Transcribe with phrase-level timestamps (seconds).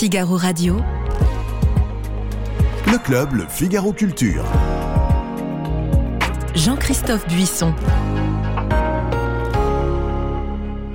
[0.00, 0.76] Figaro Radio.
[2.86, 4.46] Le club, le Figaro Culture.
[6.54, 7.74] Jean-Christophe Buisson.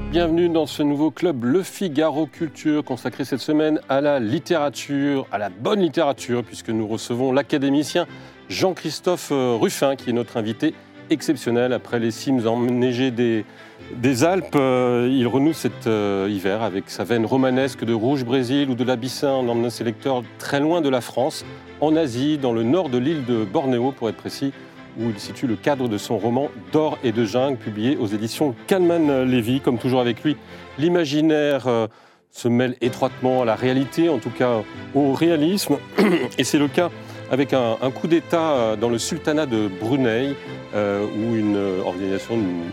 [0.10, 5.38] Bienvenue dans ce nouveau club Le Figaro Culture consacré cette semaine à la littérature, à
[5.38, 8.08] la bonne littérature, puisque nous recevons l'académicien
[8.50, 10.74] Jean-Christophe euh, Ruffin, qui est notre invité
[11.10, 11.74] exceptionnel.
[11.74, 17.26] Après les cimes enneigées des, Alpes, euh, il renoue cet euh, hiver avec sa veine
[17.26, 21.02] romanesque de Rouge Brésil ou de l'Abyssin en emmenant ses lecteurs très loin de la
[21.02, 21.46] France,
[21.82, 24.54] en Asie, dans le nord de l'île de Bornéo pour être précis,
[24.98, 28.56] où il situe le cadre de son roman D'or et de jungle, publié aux éditions
[28.68, 29.60] Calman Lévy.
[29.60, 30.38] Comme toujours avec lui,
[30.78, 31.88] l'imaginaire euh,
[32.32, 34.64] se mêle étroitement à la réalité, en tout cas
[34.94, 35.78] au réalisme,
[36.38, 36.90] et c'est le cas
[37.32, 40.36] avec un, coup d'État dans le sultanat de Brunei,
[40.76, 42.64] euh, où une organisation, une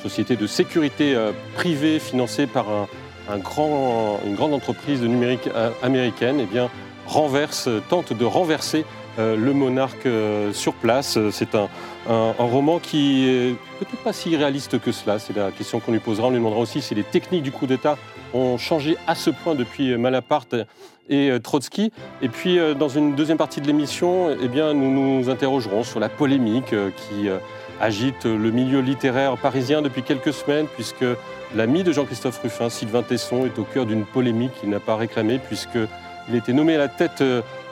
[0.00, 2.66] société de sécurité euh, privée financée par
[3.28, 6.70] un, grand, une grande entreprise de numérique euh, américaine, eh bien,
[7.06, 8.84] renverse, tente de renverser
[9.18, 10.08] le monarque
[10.52, 11.18] sur place.
[11.30, 11.68] C'est un,
[12.08, 15.18] un, roman qui est peut-être pas si réaliste que cela.
[15.18, 16.28] C'est la question qu'on lui posera.
[16.28, 17.98] On lui demandera aussi si les techniques du coup d'État
[18.32, 20.54] ont changé à ce point depuis Malaparte
[21.10, 21.92] et Trotsky.
[22.22, 26.08] Et puis, dans une deuxième partie de l'émission, eh bien, nous nous interrogerons sur la
[26.08, 27.28] polémique qui
[27.80, 31.04] agite le milieu littéraire parisien depuis quelques semaines, puisque
[31.54, 35.38] l'ami de Jean-Christophe Ruffin, Sylvain Tesson, est au cœur d'une polémique qu'il n'a pas réclamée,
[35.38, 37.22] puisqu'il a été nommé à la tête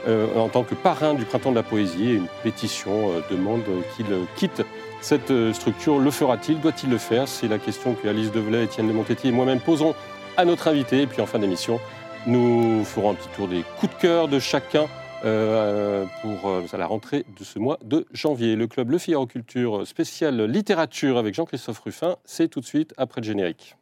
[0.09, 3.63] euh, en tant que parrain du Printemps de la Poésie, et une pétition euh, demande
[3.97, 4.63] qu'il quitte
[5.01, 5.99] cette euh, structure.
[5.99, 6.61] Le fera-t-il?
[6.61, 7.29] Doit-il le faire?
[7.29, 9.95] C'est la question que Alice Develay, Étienne de Montetti et moi-même poserons
[10.37, 11.03] à notre invité.
[11.03, 11.81] Et puis en fin d'émission,
[12.29, 14.87] nous ferons un petit tour des coups de cœur de chacun
[15.25, 18.55] euh, pour euh, la rentrée de ce mois de janvier.
[18.55, 23.23] Le club Le Figaro Culture spécial littérature avec Jean-Christophe Ruffin, c'est tout de suite après
[23.23, 23.77] le générique.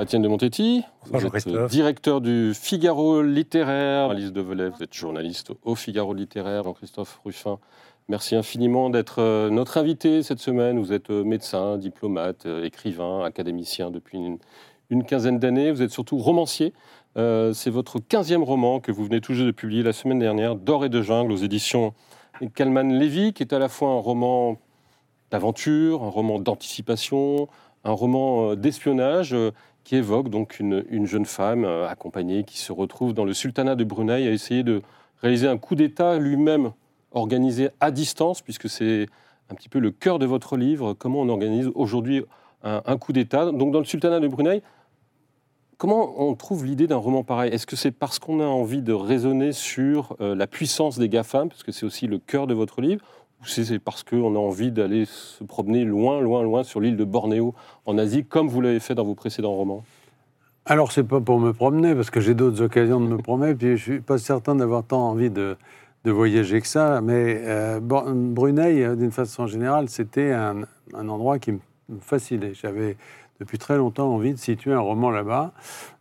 [0.00, 4.10] Etienne de Montetti, vous êtes directeur du Figaro littéraire.
[4.10, 6.64] Alice Develay, vous êtes journaliste au Figaro littéraire.
[6.64, 7.58] Jean-Christophe Ruffin,
[8.10, 10.80] Merci infiniment d'être euh, notre invité cette semaine.
[10.80, 14.18] Vous êtes euh, médecin, diplomate, euh, écrivain, académicien depuis
[14.90, 15.70] une, quinzaine d'années.
[15.70, 16.72] Vous êtes surtout romancier.
[17.14, 20.84] c'est votre quinzième roman que vous venez tout juste de publier la semaine dernière, D'or
[20.84, 21.94] et de jungle, aux éditions
[22.56, 24.56] Kalman Levy, qui est à la fois un roman
[25.30, 27.46] d'aventure, un roman d'anticipation,
[27.84, 29.36] un roman d'espionnage
[29.84, 33.84] qui évoque donc une, une, jeune femme accompagnée qui se retrouve dans le sultanat de
[33.84, 34.82] Brunei à essayer de
[35.22, 36.72] réaliser un coup d'État lui-même
[37.12, 39.06] organisé à distance, puisque c'est
[39.50, 42.24] un petit peu le cœur de votre livre, comment on organise aujourd'hui
[42.62, 43.50] un, coup d'État?
[43.50, 44.62] Donc dans le sultanat de Brunei,
[45.76, 47.52] comment on trouve l'idée d'un roman pareil?
[47.52, 51.48] Est-ce que c'est parce qu'on a envie de raisonner sur euh, la puissance des GAFAM,
[51.48, 53.02] parce que c'est aussi le cœur de votre livre,
[53.44, 57.54] c'est parce qu'on a envie d'aller se promener loin, loin, loin sur l'île de Bornéo
[57.86, 59.82] en Asie, comme vous l'avez fait dans vos précédents romans?
[60.66, 63.76] Alors, c'est pas pour me promener, parce que j'ai d'autres occasions de me promener, puis
[63.76, 65.56] je suis pas certain d'avoir tant envie de,
[66.04, 67.00] de voyager que ça.
[67.00, 70.62] Mais euh, Brunei, euh, d'une façon générale, c'était un,
[70.94, 71.60] endroit qui me
[72.00, 72.52] fascinait.
[72.54, 72.96] J'avais
[73.40, 75.52] depuis très longtemps envie de situer un roman là-bas,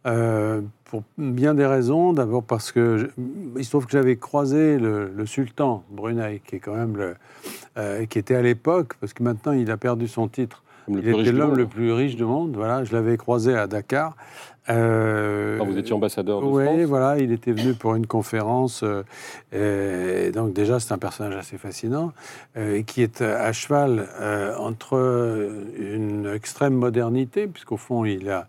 [0.05, 2.13] euh, pour bien des raisons.
[2.13, 3.11] D'abord parce que
[3.57, 8.17] il se trouve que j'avais croisé le, sultan Brunei, qui est quand même le, qui
[8.17, 10.63] était à l'époque, parce que maintenant il a perdu son titre.
[10.89, 12.55] Il était l'homme le plus riche du monde.
[12.55, 14.15] Voilà, je l'avais croisé à Dakar.
[14.69, 18.83] Euh, vous étiez ambassadeur de Oui, voilà, il était venu pour une conférence.
[18.83, 22.11] Euh, et donc déjà, c'est un personnage assez fascinant,
[22.57, 24.07] euh, qui est à cheval
[24.59, 24.95] entre
[25.79, 28.47] une extrême modernité, puisqu'au fond, il a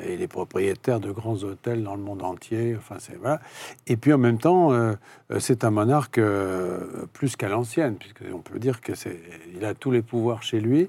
[0.00, 2.74] il est propriétaire de grands hôtels dans le monde entier.
[2.76, 3.40] Enfin, c'est voilà.
[3.86, 4.94] Et puis en même temps, euh,
[5.38, 9.20] c'est un monarque euh, plus qu'à l'ancienne, puisqu'on peut dire que c'est,
[9.54, 10.88] il a tous les pouvoirs chez lui.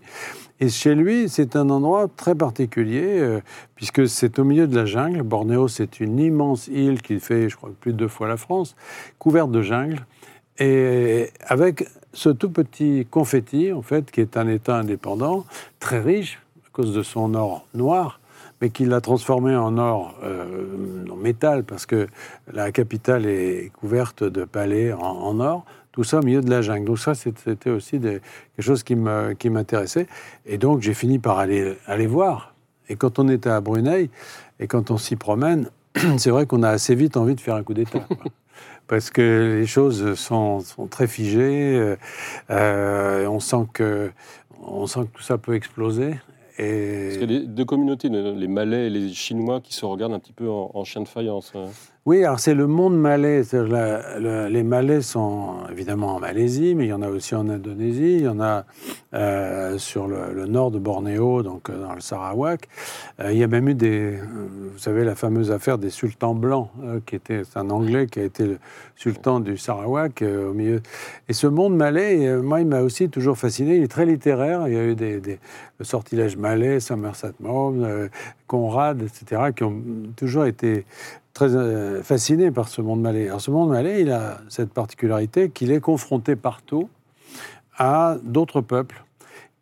[0.61, 3.41] Et chez lui, c'est un endroit très particulier, euh,
[3.75, 5.21] puisque c'est au milieu de la jungle.
[5.21, 8.75] Bornéo, c'est une immense île qui fait, je crois, plus de deux fois la France,
[9.19, 10.05] couverte de jungle,
[10.59, 15.45] et avec ce tout petit confetti, en fait, qui est un État indépendant,
[15.79, 18.19] très riche à cause de son or noir
[18.63, 22.07] mais qu'il l'a transformé en or, euh, en métal, parce que
[22.53, 25.65] la capitale est couverte de palais en, or.
[25.91, 26.85] Tout ça au milieu de la jungle.
[26.85, 28.21] Donc ça, c'était aussi des,
[28.55, 30.07] quelque chose qui m'intéressait.
[30.45, 32.55] Et donc j'ai fini par aller, aller voir.
[32.87, 34.09] Et quand on était à Brunei,
[34.61, 35.69] et quand on s'y promène,
[36.17, 38.07] c'est vrai qu'on a assez vite envie de faire un coup d'État.
[38.87, 41.75] parce que les choses sont, sont très figées.
[41.75, 41.97] Euh,
[42.49, 44.09] euh, on, sent que,
[44.65, 46.15] on sent que tout ça peut exploser.
[46.57, 50.19] Parce qu'il y a deux communautés, les Malais et les Chinois, qui se regardent un
[50.19, 51.53] petit peu en, chien de faïence.
[52.05, 53.43] Oui, alors c'est le monde malais.
[54.49, 58.23] Les Malais sont évidemment en Malaisie, mais il y en a aussi en Indonésie, il
[58.23, 58.65] y en a
[59.13, 62.67] euh, sur le, nord de Bornéo, donc euh, dans le Sarawak.
[63.21, 66.67] Euh, il y a même eu des, vous savez, la fameuse affaire des sultans blancs,
[67.05, 68.57] qui était un Anglais qui a été le
[68.97, 70.81] sultan du Sarawak au milieu.
[71.29, 73.77] Et ce monde malais, moi, il m'a aussi toujours fasciné.
[73.77, 74.67] Il est très littéraire.
[74.67, 75.39] Il y a eu des, des-
[75.79, 78.09] le sortilège malais, Somerset Maugham,
[78.45, 79.81] Conrad, etc., qui ont
[80.15, 80.85] toujours été
[81.33, 83.29] très euh, fasciné par ce monde malais.
[83.39, 86.89] Ce monde malais, il a cette particularité qu'il est confronté partout
[87.77, 89.03] à d'autres peuples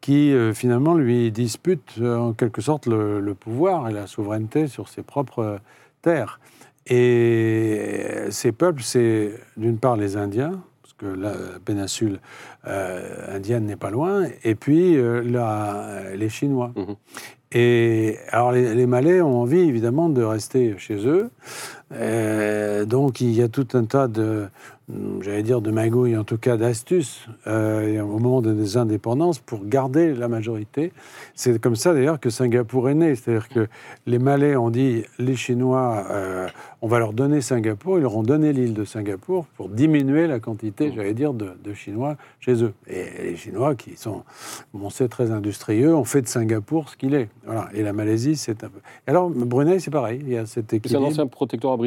[0.02, 4.90] qui euh, finalement lui disputent euh, en quelque sorte le, pouvoir et la souveraineté sur
[4.90, 5.60] ses propres
[6.02, 6.40] terres.
[6.88, 11.34] Et ces peuples, c'est d'une part les Indiens, parce que la
[11.64, 12.20] péninsule
[12.64, 16.72] indienne n'est pas loin, et puis les Chinois.
[16.76, 16.96] Mhm.
[17.54, 21.30] Et alors les, les Malais ont envie évidemment de rester chez eux.
[21.94, 24.48] Euh, donc il y a tout un tas de,
[25.22, 30.14] j'allais dire de magouilles, en tout cas d'astuces euh, au moment des indépendances pour garder
[30.14, 30.92] la majorité.
[31.36, 33.16] C'est comme ça d'ailleurs que Singapour est né.
[33.16, 33.68] C'est-à-dire que
[34.06, 36.48] les Malais ont dit les Chinois, euh,
[36.82, 37.98] on va leur donner Singapour.
[37.98, 41.74] Ils leur ont donné l'île de Singapour pour diminuer la quantité, j'allais dire, de, de
[41.74, 42.74] Chinois chez eux.
[42.88, 44.24] Et les Chinois qui sont,
[44.74, 47.30] on sait, très industrieux, ont fait de Singapour ce qu'il est.
[47.46, 47.70] Voilà.
[47.74, 48.80] Et la Malaisie, c'est un peu.
[49.08, 50.22] Alors Brunei, c'est pareil.
[50.24, 51.06] Il y a cet C'est un équilibre.
[51.06, 51.78] ancien protectorat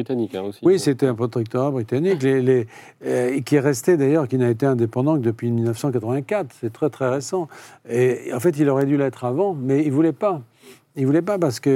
[0.59, 0.67] hein.
[0.67, 2.67] Oui, c'était un protectorat britannique, les-
[3.05, 6.47] euh, qui est resté d'ailleurs, qui n'a été indépendant que depuis 1984.
[6.61, 7.47] C'est très très récent.
[7.89, 10.41] Et en fait, il aurait dû l'être avant, mais il voulait pas.
[10.97, 11.69] Il voulait pas parce que,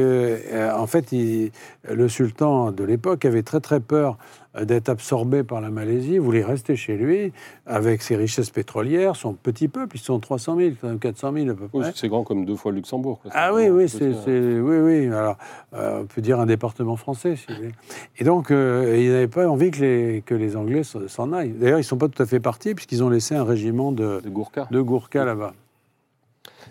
[0.53, 1.51] euh, en fait, il-
[1.89, 4.17] le sultan de l'époque avait très très peur
[4.55, 6.13] euh, d'être absorbé par la Malaisie.
[6.13, 7.33] Il voulait rester chez lui
[7.65, 9.97] avec ses richesses pétrolières, son petit peuple.
[9.97, 11.91] Ils sont 300 000, 400 000 à peu Oui, près.
[11.95, 13.19] c'est grand comme deux fois le Luxembourg.
[13.21, 13.31] quoi.
[13.35, 14.21] Ah oui, oui, c'est, hein.
[14.25, 15.07] c'est- oui, oui.
[15.07, 15.37] Alors,
[15.73, 17.71] euh, on peut dire un département français, si vous voulez.
[18.19, 21.51] Et donc, euh, ils n'avaient pas envie que les, que les Anglais s'en aillent.
[21.51, 24.21] D'ailleurs, ils ne sont pas tout à fait partis, puisqu'ils ont laissé un régiment de,
[24.23, 24.67] De Gourka.
[24.71, 25.53] de Gourka là-bas.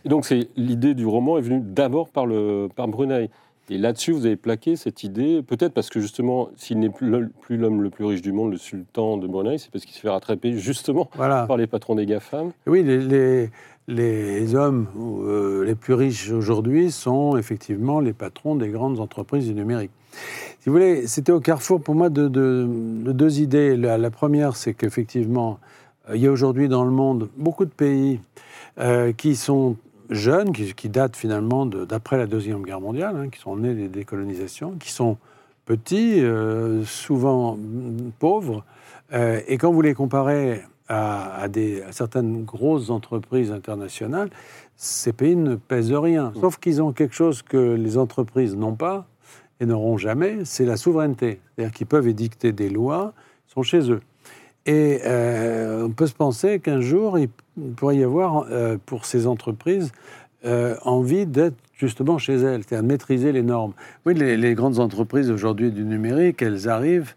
[0.08, 3.28] Et donc, c'est l'idée du roman est venue d'abord par, le, par Brunei.
[3.68, 7.10] Et là-dessus, vous avez plaqué cette idée, peut-être parce que justement, s'il n'est plus
[7.58, 10.08] l'homme- le plus riche du monde, le sultan de Brunei, c'est parce qu'il se fait
[10.08, 11.44] rattraper justement Voilà.
[11.46, 12.52] par les patrons des GAFAM.
[12.66, 13.50] Oui, les, les,
[13.86, 19.52] les hommes euh, les plus riches aujourd'hui sont effectivement les patrons des grandes entreprises du
[19.54, 19.90] numérique.
[20.60, 22.66] Si vous voulez, c'était au carrefour pour moi de, de-
[23.04, 23.76] de deux idées.
[23.76, 25.58] La, la première, c'est qu'effectivement,
[26.08, 28.20] euh, il y a aujourd'hui dans le monde beaucoup de pays
[28.78, 29.76] euh, qui sont
[30.10, 33.74] jeunes, qui, qui datent finalement de- d'après la Deuxième Guerre mondiale, hein, qui sont nés
[33.74, 35.16] des décolonisations, qui sont
[35.66, 38.64] petits, euh, souvent mm, pauvres.
[39.12, 44.30] Euh, et quand vous les comparez à, à des, à certaines grosses entreprises internationales,
[44.76, 46.32] ces pays ne pèsent rien.
[46.40, 49.06] Sauf qu'ils ont quelque chose que les entreprises n'ont pas
[49.60, 51.40] et n'auront jamais, c'est la souveraineté.
[51.56, 53.12] C'est-à-dire qu'ils peuvent édicter des lois,
[53.48, 54.00] ils sont chez eux.
[54.66, 57.28] Et euh, on peut se penser qu'un jour, il
[57.76, 59.92] pourrait y avoir euh, pour ces entreprises
[60.44, 63.72] euh, envie d'être justement chez elles, c'est-à-dire de maîtriser les normes.
[64.04, 67.14] Oui, les, les grandes entreprises aujourd'hui du numérique, elles arrivent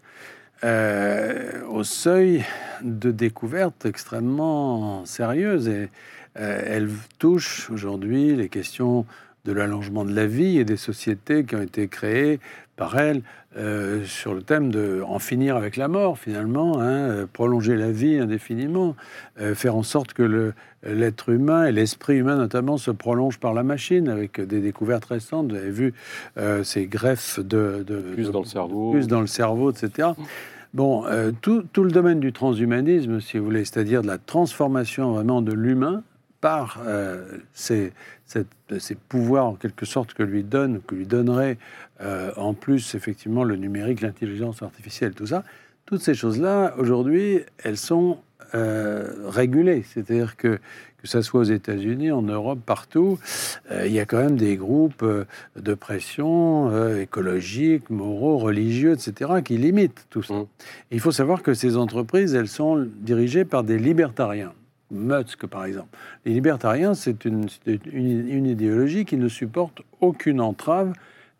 [0.64, 2.44] au seuil
[2.84, 5.88] de découvertes extrêmement sérieuses et
[6.36, 9.04] elles touchent aujourd'hui les questions
[9.44, 12.38] de l'allongement de la vie et des sociétés qui ont été créées
[12.82, 13.22] par elles
[13.56, 17.92] euh, sur le thème de en finir avec la mort finalement, hein, euh, prolonger la
[17.92, 18.96] vie indéfiniment,
[19.40, 20.52] euh, faire en sorte que
[20.84, 25.50] l'être humain et l'esprit humain notamment se prolongent par la machine avec des découvertes récentes.
[25.52, 25.94] Vous avez vu
[26.38, 28.90] euh, ces greffes de, de Plus de- dans le cerveau.
[28.90, 30.08] plus dans le cerveau, etc.
[30.74, 31.04] Bon,
[31.42, 35.52] tout, tout le domaine du transhumanisme, si vous voulez, c'est-à-dire de la transformation vraiment de
[35.52, 36.02] l'humain
[36.42, 37.94] par euh, ces,
[38.26, 41.56] cette- ces pouvoirs en quelque sorte que lui donne, que lui donnerait
[42.02, 45.44] euh, en plus effectivement le numérique, l'intelligence artificielle, tout ça.
[45.86, 48.18] Toutes ces choses-là, aujourd'hui, elles sont
[48.54, 49.84] euh, régulées.
[49.88, 50.58] C'est-à-dire que
[51.02, 53.18] que ce soit aux États-Unis, en Europe, partout,
[53.72, 55.24] euh, il y a quand même des groupes euh,
[55.56, 60.34] de pression euh, écologiques, moraux, religieux, etc., qui limitent tout ça.
[60.34, 60.46] Mm.
[60.92, 64.52] Et il faut savoir que ces entreprises, elles sont dirigées par des libertariens.
[64.92, 65.96] Musk, par exemple.
[66.24, 67.46] Les libertariens, c'est une,
[67.92, 70.92] une- idéologie qui ne supporte aucune entrave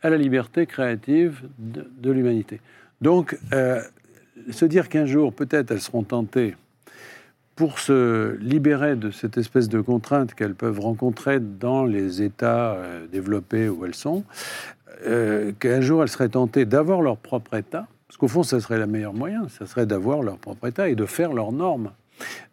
[0.03, 2.61] à la liberté créative de, de l'humanité.
[3.01, 3.81] Donc, euh,
[4.51, 6.57] se dire qu'un jour, peut-être, elles seront tentées
[7.55, 13.07] pour se libérer de cette espèce de contrainte qu'elles peuvent rencontrer dans les États euh,
[13.07, 14.25] développés où elles sont,
[15.07, 18.79] euh, qu'un jour elles seraient tentées d'avoir leur propre État, parce qu'au fond, ça serait
[18.79, 21.91] le meilleur moyen, ça serait d'avoir leur propre État et de faire leurs normes.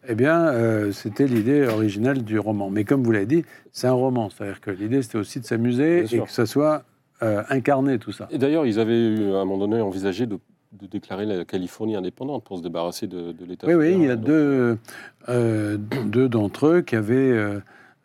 [0.08, 2.70] Eh bien, euh, c'était l'idée originale du roman.
[2.70, 6.00] Mais comme vous l'avez dit, c'est un roman, c'est-à-dire que l'idée, c'était aussi de s'amuser
[6.00, 6.24] et sûr.
[6.24, 6.84] que ça soit
[7.22, 8.28] euh, incarné, tout ça.
[8.30, 10.38] Et d'ailleurs, ils avaient eu, à un moment donné envisagé de
[10.72, 13.66] de déclarer la Californie indépendante pour se débarrasser de, l'État.
[13.66, 14.78] Oui, oui, il y a deux,
[15.28, 17.60] euh, deux d'entre eux qui avaient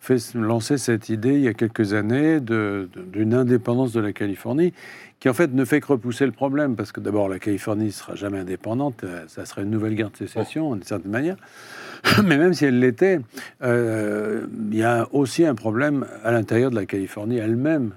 [0.06, 4.74] fait lancer cette idée il y a quelques années d'une indépendance de la Californie,
[5.20, 7.92] qui en fait ne fait que repousser le problème, parce que d'abord la Californie ne
[7.92, 11.38] sera jamais indépendante, euh, ça serait une nouvelle guerre de sécession d'une certaine manière,
[12.24, 13.20] mais même si elle l'était,
[13.62, 17.92] il y a aussi un problème à l'intérieur de la Californie elle-même,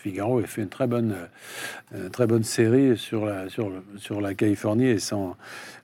[0.00, 1.14] Figaro a fait une très bonne,
[1.94, 5.36] euh, très bonne série sur la, sur, sur la Californie et sans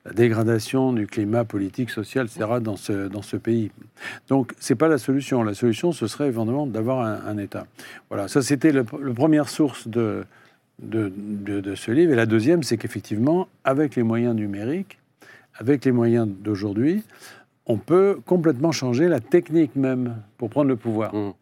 [0.06, 2.60] la dégradation du climat politique, social, etc.
[2.60, 3.70] dans ce, dans ce pays.
[4.28, 5.42] Donc, c'est pas la solution.
[5.42, 7.66] La solution, ce serait éventuellement d'avoir un, État.
[8.08, 10.24] Voilà, ça c'était la première source de,
[10.82, 12.12] de, de, ce livre.
[12.12, 14.98] Et la deuxième, c'est qu'effectivement, avec les moyens numériques,
[15.54, 17.02] avec les moyens d'aujourd'hui,
[17.66, 21.14] on peut complètement changer la technique même pour prendre le pouvoir.
[21.14, 21.32] Mmh.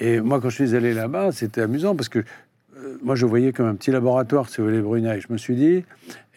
[0.00, 3.52] Et moi, quand je suis allé là-bas, c'était amusant parce que euh, moi, je voyais
[3.52, 5.20] comme un petit laboratoire, si vous voulez, Brunei.
[5.20, 5.84] Je me suis dit,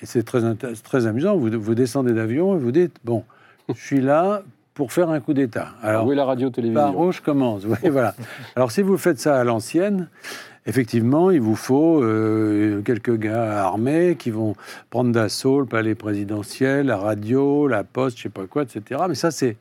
[0.02, 0.42] et c'est très,
[0.84, 3.24] très amusant, vous, vous descendez d'avion et vous dites, bon,
[3.70, 4.42] je suis là
[4.74, 5.70] pour faire un coup d'État.
[5.84, 7.66] Alors, où est la radio-télévision Par où je commence?
[7.66, 8.16] Voilà.
[8.56, 10.08] Alors, si vous faites ça à l'ancienne,
[10.66, 14.56] effectivement, il vous faut euh, quelques gars armés qui vont
[14.90, 19.02] prendre d'assaut le palais présidentiel, la radio, la poste, je sais pas quoi, etc.
[19.08, 19.58] Mais ça, c'est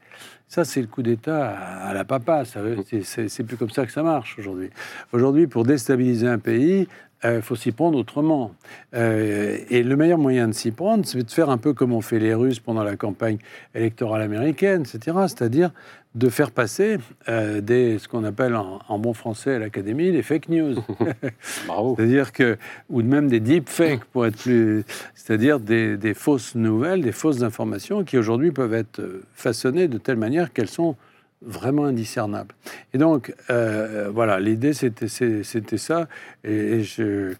[0.48, 2.42] ça, c'est le coup d'État à la papa.
[2.44, 4.70] C'est plus comme ça que ça marche aujourd'hui.
[5.12, 6.88] Aujourd'hui, pour déstabiliser un pays,
[7.22, 8.52] il euh, faut s'y prendre autrement.
[8.94, 12.00] Euh, et le meilleur moyen de s'y prendre, c'est de faire un peu comme ont
[12.00, 13.38] fait les Russes pendant la campagne
[13.76, 15.16] électorale américaine, etc.
[15.28, 15.70] C'est-à-dire
[16.14, 16.98] de faire passer
[17.28, 20.74] euh, des, ce qu'on appelle en, bon français à l'Académie des fake news.
[21.96, 24.84] c'est-à-dire que, ou même des deep fakes, pour être plus.
[25.14, 29.00] C'est-à-dire des, des, fausses nouvelles, des fausses informations qui aujourd'hui peuvent être
[29.34, 30.96] façonnées de telle manière qu'elles sont
[31.42, 32.54] vraiment indiscernable.
[32.92, 36.08] Et donc, euh, voilà, l'idée, c'était, c'était ça.
[36.44, 37.34] Et, je, euh,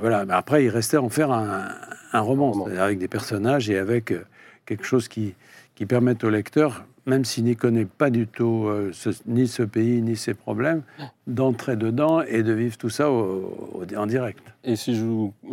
[0.00, 0.24] voilà.
[0.24, 4.24] Mais après, il restait en faire un, roman, avec des personnages et avec euh,
[4.64, 5.34] quelque chose qui,
[5.74, 8.68] qui permette au lecteur, même s'il n'y connaît pas du tout
[9.26, 10.82] ni ce pays, ni ses problèmes,
[11.26, 14.40] d'entrer dedans et de vivre tout ça en direct.
[14.64, 15.00] Et si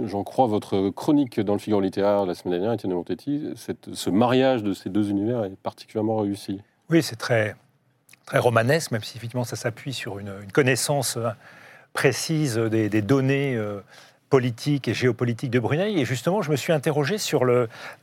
[0.05, 4.63] j'en crois votre chronique dans le Figaro littéraire la semaine dernière, Étienne Montetti, ce mariage
[4.63, 6.59] de ces deux univers est particulièrement réussi.
[6.89, 7.55] Oui, c'est très,
[8.25, 11.29] très romanesque, même si effectivement ça s'appuie sur une, connaissance euh,
[11.93, 13.79] précise des, données euh,
[14.29, 15.99] politiques et géopolitiques de Brunei.
[15.99, 17.45] Et justement, je me suis interrogé sur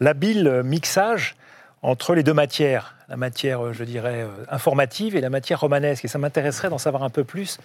[0.01, 1.37] l'habile mixage
[1.83, 6.05] entre les deux matières, la matière, euh, je dirais, informative et la matière romanesque.
[6.05, 7.59] Et ça m'intéresserait d'en savoir un peu plus.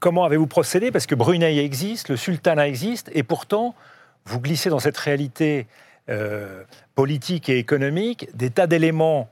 [0.00, 0.90] comment avez-vous procédé?
[0.90, 3.74] Parce que Brunei existe, le sultanat existe, et pourtant,
[4.24, 5.66] vous glissez dans cette réalité
[6.96, 9.28] politique et économique des tas d'éléments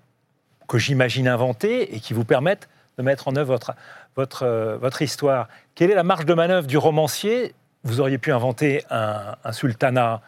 [0.70, 3.74] que j'imagine inventer et qui vous permettent de mettre en œuvre votre,
[4.14, 5.48] votre, euh, votre histoire.
[5.74, 7.54] Quelle est la marge de manœuvre du romancier?
[7.82, 10.20] Vous auriez pu inventer un, sultanat,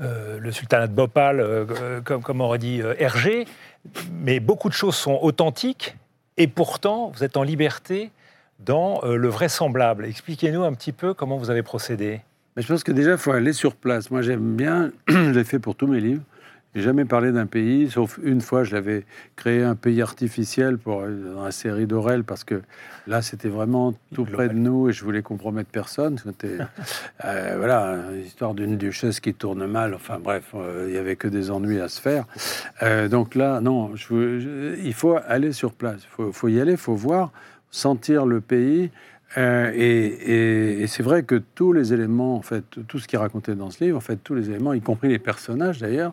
[0.00, 3.46] euh, le sultanat de Bhopal, euh, comme, comme aurait dit Hergé,
[4.12, 5.96] mais beaucoup de choses sont authentiques
[6.36, 8.10] et pourtant vous êtes en liberté
[8.60, 10.04] dans le vraisemblable.
[10.04, 12.20] Expliquez-nous un petit peu comment vous avez procédé.
[12.56, 14.10] Mais je pense que déjà, il faut aller sur place.
[14.10, 16.22] Moi, j'aime bien, je l'ai fait pour tous mes livres,
[16.74, 21.02] j'ai jamais parlé d'un pays, sauf une fois, je l'avais créé un pays artificiel pour
[21.02, 22.62] dans la série d'Aurel, parce que
[23.08, 26.18] là, c'était vraiment tout près de nous et je voulais compromettre personne.
[26.18, 26.58] C'était
[27.24, 29.94] euh, voilà, histoire d'une duchesse qui tourne mal.
[29.94, 32.24] Enfin bref, euh, il y avait que des ennuis à se faire.
[32.82, 36.02] Euh, donc là, non, je, il faut aller sur place.
[36.04, 37.32] Il faut, faut, y aller, il faut voir,
[37.72, 38.90] sentir le pays.
[39.38, 43.54] Euh, et, c'est vrai que tous les éléments, en fait, tout ce qui est raconté
[43.54, 46.12] dans ce livre, en fait, tous les éléments, y compris les personnages d'ailleurs,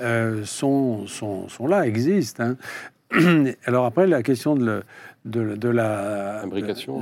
[0.00, 2.54] euh, sont, sont, sont, là, existent.
[3.12, 3.46] Hein.
[3.66, 4.82] Alors après, la question de,
[5.24, 6.42] de, de la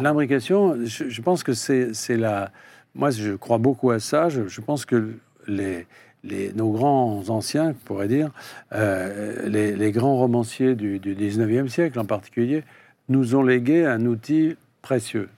[0.00, 2.50] l'imbrication, je, pense que c'est la.
[2.94, 4.28] Moi, je crois beaucoup à ça.
[4.28, 5.14] Je, pense que
[5.46, 5.86] les,
[6.24, 8.30] les, nos grands anciens, on pourrait dire,
[8.72, 12.64] euh, les, les, grands romanciers du, du 19e siècle en particulier,
[13.08, 15.28] nous ont légué un outil précieux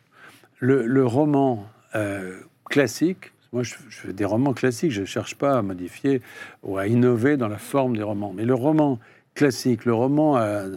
[0.64, 5.62] le, roman euh, classique, moi je, fais des romans classiques, je ne cherche pas à
[5.62, 6.22] modifier
[6.62, 8.98] ou à innover dans la forme des romans, mais le roman
[9.34, 10.76] classique, le roman euh,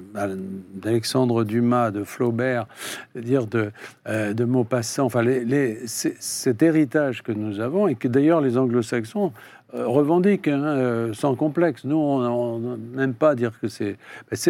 [0.73, 2.67] d'Alexandre Dumas, de Flaubert,
[3.15, 3.71] dire de,
[4.07, 9.31] euh, de Maupassant, enfin les, cet héritage que nous avons et que d'ailleurs les anglo-saxons
[9.73, 11.83] revendiquent hein, sans complexe.
[11.83, 13.97] Nous, on n'aime pas dire que c'est...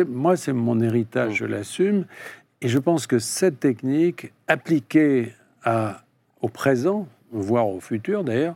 [0.08, 2.06] Moi, c'est mon héritage, je l'assume.
[2.62, 5.34] Et je pense que cette technique, appliquée
[6.42, 8.56] au présent, voire au futur d'ailleurs,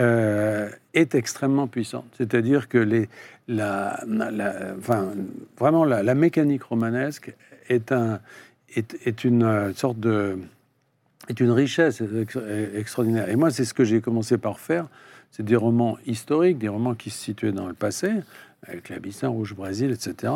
[0.00, 2.06] euh, est extrêmement puissante.
[2.16, 3.08] C'est-à-dire que les,
[3.46, 4.02] la,
[4.78, 5.12] enfin,
[5.56, 7.32] vraiment la, mécanique romanesque
[7.68, 8.20] est, un,
[8.74, 10.38] est, est, une sorte de
[11.28, 12.02] est une richesse
[12.74, 13.28] extraordinaire.
[13.28, 14.88] Et moi, c'est ce que j'ai commencé par faire
[15.30, 18.10] c'est des romans historiques, des romans qui se situaient dans le passé,
[18.66, 20.32] avec l'Abyssin, Rouge Brésil, etc.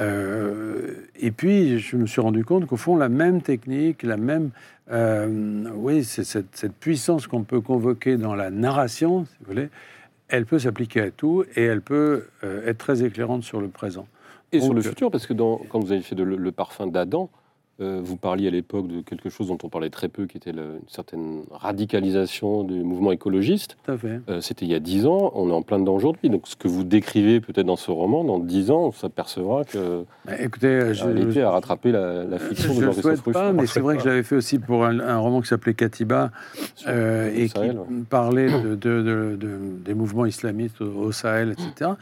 [0.00, 4.50] Euh, et puis, je me suis rendu compte qu'au fond, la même technique, la même,
[4.90, 9.68] euh, oui, c'est cette, cette puissance qu'on peut convoquer dans la narration, si vous voulez,
[10.28, 14.06] elle peut s'appliquer à tout et elle peut euh, être très éclairante sur le présent.
[14.52, 16.86] Et sur le futur, parce que dans- quand vous avez fait de le, le parfum
[16.88, 17.30] d'Adam,
[17.80, 20.50] euh, vous parliez à l'époque de quelque chose dont on parlait très peu, qui était
[20.50, 23.76] une certaine radicalisation du mouvement écologiste.
[23.84, 24.20] Tout à fait.
[24.28, 26.30] Euh, C'était il y a dix ans, on est en plein dedans aujourd'hui.
[26.30, 30.04] Donc ce que vous décrivez peut-être dans ce roman, dans dix ans, on s'apercevra que
[30.24, 33.66] Bah, écoutez, je, réalité a rattrapé la, la fiction je de Jean-Christophe souhaite pas, mais
[33.66, 36.30] c'est vrai que je l'avais fait aussi pour un, un roman qui s'appelait Katiba
[36.86, 38.02] euh, et Sahel, qui ouais.
[38.08, 41.92] parlait de, de- de- de- des mouvements islamistes au, au Sahel, etc.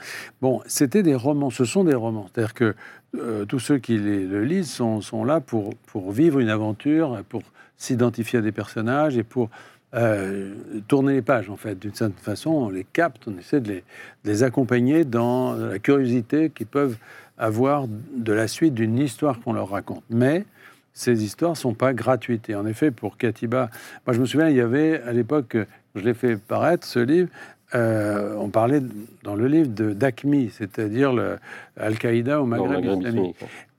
[0.42, 2.26] Bon, c'était des romans, ce sont des romans.
[2.32, 2.75] C'est-à-dire que
[3.17, 7.43] euh, tous ceux qui le lisent sont, là pour, pour vivre une aventure, pour
[7.77, 9.49] s'identifier à des personnages et pour
[9.95, 10.55] euh,
[10.88, 11.79] tourner les pages, en fait.
[11.79, 13.85] D'une certaine façon, on les capte, on essaie de les,
[14.25, 16.97] de les accompagner dans la curiosité qu'ils peuvent
[17.38, 20.03] avoir de la suite d'une histoire qu'on leur raconte.
[20.11, 20.45] Mais
[20.93, 22.50] ces histoires ne sont pas gratuites.
[22.50, 23.71] Et en effet, pour Katiba,
[24.07, 25.57] moi je me souviens, il y avait à l'époque,
[25.95, 27.29] je l'ai fait paraître, ce livre,
[27.75, 28.81] euh, on parlait
[29.23, 31.13] dans le livre de d'ACMI, c'est-à-dire
[31.77, 33.37] Al-Qaïda au Maghreb islamique.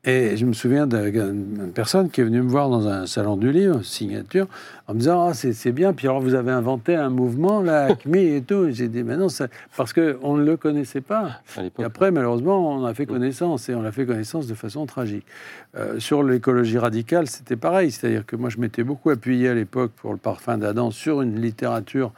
[0.09, 3.51] Et je me souviens d'une personne qui est venue me voir dans un salon du
[3.51, 4.47] livre, signature,
[4.87, 7.83] en me disant Ah, c'est c'est bien, puis alors vous avez inventé un mouvement, là,
[7.91, 8.71] ACMI et tout.
[8.71, 11.41] J'ai dit Mais non, ça- parce qu'on ne le connaissait pas.
[11.83, 15.25] Et après, malheureusement, on a fait connaissance et on a fait connaissance de façon tragique.
[15.77, 17.91] Euh, sur l'écologie radicale, c'était pareil.
[17.91, 21.39] C'est-à-dire que moi, je m'étais beaucoup appuyé à l'époque pour le parfum d'Adam sur une
[21.39, 22.11] littérature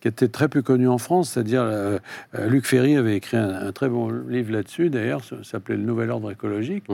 [0.00, 1.30] qui était très peu connue en France.
[1.30, 1.98] C'est-à-dire, euh,
[2.38, 5.82] euh, Luc Ferry avait écrit un, un très bon livre là-dessus, d'ailleurs, ça s'appelait Le
[5.84, 6.84] Nouvel Ordre écologique.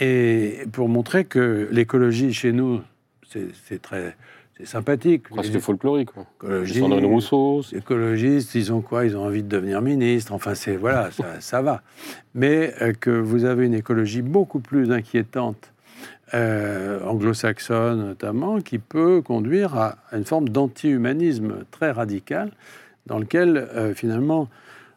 [0.00, 2.80] Et pour montrer que l'écologie chez nous,
[3.26, 4.16] c'est très.
[4.56, 5.28] C'est sympathique.
[5.28, 6.10] Presque Les folklorique.
[6.10, 6.26] quoi.
[6.66, 9.04] Sandrine Rousseau, écologistes, ils ont quoi?
[9.04, 10.32] Ils ont envie de devenir ministre.
[10.32, 11.82] Enfin, c'est voilà, ça, ça va.
[12.34, 15.72] Mais euh, que vous avez une écologie beaucoup plus inquiétante,
[16.34, 22.50] euh, anglo-saxonne notamment, qui peut conduire à, à une forme d'anti-humanisme très radical,
[23.06, 24.48] dans lequel euh, finalement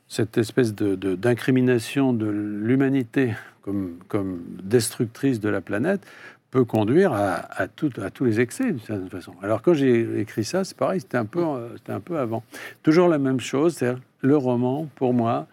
[0.08, 6.02] cette espèce de- d'incrimination de, l'humanité comme, destructrice de la planète
[6.50, 9.34] peut conduire à, à tous les excès d'une certaine façon.
[9.42, 12.44] Alors quand j'ai écrit ça, c'est pareil, c'était un, peu, euh, un peu avant.
[12.84, 15.48] Toujours la même chose, c'est-à-dire le roman, pour moi,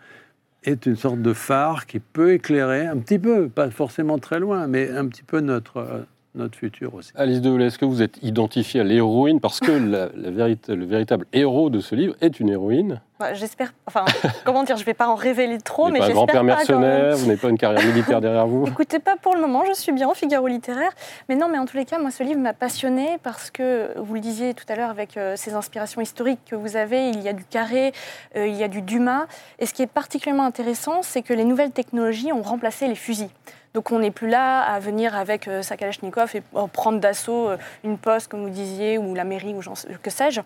[0.64, 4.66] est une sorte de phare qui peut éclairer un petit peu, pas forcément très loin,
[4.66, 6.02] mais un petit peu notre, euh,
[6.34, 7.10] notre futur aussi.
[7.16, 10.84] Alice Develay, est-ce que vous êtes identifiée à l'héroïne Parce que la- la vérit- le
[10.84, 13.00] véritable héros de ce livre est une héroïne?
[13.18, 13.72] Bah, j'espère.
[13.86, 14.04] Enfin,
[14.44, 16.56] comment dire, je vais pas en révéler trop, vous mais n'êtes pas un j'espère grand-père
[16.66, 16.80] pas même.
[16.90, 18.66] mercenaire, vous n'avez pas une carrière militaire derrière vous?
[18.68, 20.92] Écoutez, pas pour le moment, je suis bien au Figaro littéraire.
[21.28, 24.14] Mais non, mais en tous les cas, moi, ce livre m'a passionnée parce que, vous
[24.14, 27.28] le disiez tout à l'heure avec euh, ces inspirations historiques que vous avez, il y
[27.28, 27.92] a du Carré,
[28.36, 29.26] euh, il y a du Dumas.
[29.58, 33.30] Et ce qui est particulièrement intéressant, c'est que les nouvelles technologies ont remplacé les fusils.
[33.74, 37.50] Donc on n'est plus là à venir avec euh, sa Kalachnikov et euh, prendre d'assaut
[37.50, 39.60] euh, une poste, comme vous disiez, ou la mairie, ou
[40.02, 40.40] que sais-je.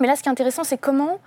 [0.00, 1.20] Mais là, ce qui est intéressant, c'est comment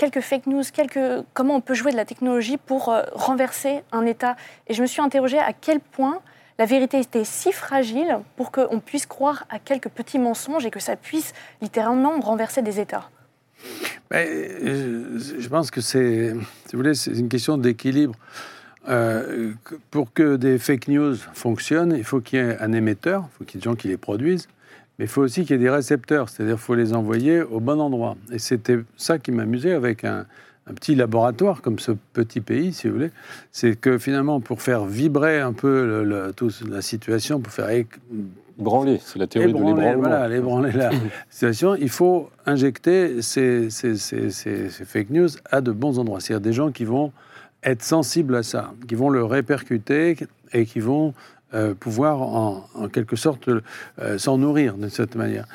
[0.00, 4.06] quelques fake news, quelques, comment on peut jouer de la technologie pour euh, renverser un
[4.06, 4.34] État.
[4.66, 6.20] Et je me suis interrogée à quel point
[6.58, 10.80] la vérité était si fragile pour qu'on puisse croire à quelques petits mensonges et que
[10.80, 13.10] ça puisse littéralement renverser des États.
[14.10, 16.30] Mais, euh, je pense que c'est,
[16.66, 18.14] si vous voulez, c'est une question d'équilibre.
[18.88, 19.52] Euh,
[19.90, 23.44] pour que des fake news fonctionnent, il faut qu'il y ait un émetteur, il faut
[23.44, 24.48] qu'il y ait des gens qui les produisent,
[24.98, 27.60] mais il faut aussi qu'il y ait des récepteurs, c'est-à-dire qu'il faut les envoyer au
[27.60, 28.16] bon endroit.
[28.32, 30.24] Et c'était ça qui m'amusait avec un,
[30.66, 33.10] un petit laboratoire comme ce petit pays, si vous voulez,
[33.52, 37.68] c'est que finalement, pour faire vibrer un peu le- le- toute la situation, pour faire
[38.58, 40.02] Branler, c'est la théorie de ébranler, l'ébranlement.
[40.08, 40.90] voilà, ébranler la
[41.30, 46.20] situation, il faut injecter ces, ces- ces- ces- ces fake news à de bons endroits.
[46.20, 47.10] C'est-à-dire des gens qui vont
[47.62, 50.16] être sensibles à ça, qui vont le répercuter
[50.52, 51.14] et qui vont
[51.52, 55.46] euh, pouvoir en, quelque sorte euh, s'en nourrir de cette manière.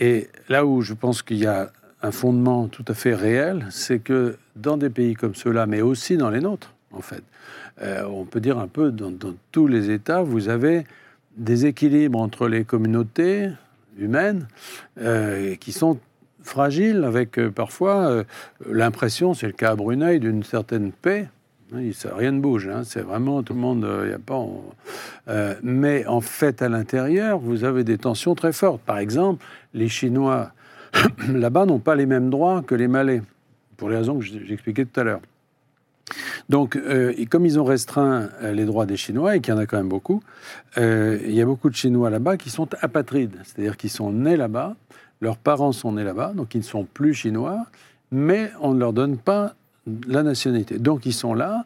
[0.00, 1.70] Et là où je pense qu'il y a
[2.02, 6.16] un fondement tout à fait réel, c'est que dans des pays comme ceux-là, mais aussi
[6.16, 7.22] dans les nôtres, en fait,
[7.82, 9.12] euh, on peut dire un peu dans,
[9.52, 10.84] tous les États, vous avez
[11.36, 13.48] des équilibres entre les communautés
[13.96, 14.48] humaines
[15.60, 15.98] qui sont
[16.42, 18.24] fragiles, avec parfois
[18.68, 21.28] l'impression, c'est le cas à Brunei, d'une certaine paix.
[21.72, 24.40] Rien ne bouge, hein, c'est vraiment tout le monde, il y a pas.
[25.28, 28.80] euh, mais en fait, à l'intérieur, vous avez des tensions très fortes.
[28.82, 30.52] Par exemple, les Chinois
[31.28, 33.22] là-bas n'ont pas les mêmes droits que les Malais,
[33.76, 35.20] pour les raisons que j'expliquais tout à l'heure.
[36.48, 39.60] Donc, euh, comme ils ont restreint euh, les droits des Chinois, et qu'il y en
[39.60, 40.22] a quand même beaucoup,
[40.76, 44.36] euh, il y a beaucoup de Chinois là-bas qui sont apatrides, c'est-à-dire qui sont nés
[44.36, 44.76] là-bas,
[45.20, 47.64] leurs parents sont nés là-bas, donc ils ne sont plus chinois,
[48.10, 49.54] mais on ne leur donne pas
[50.06, 50.78] la nationalité.
[50.78, 51.64] Donc ils sont là,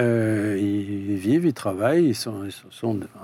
[0.00, 2.48] euh, ils vivent, ils travaillent, ils sont,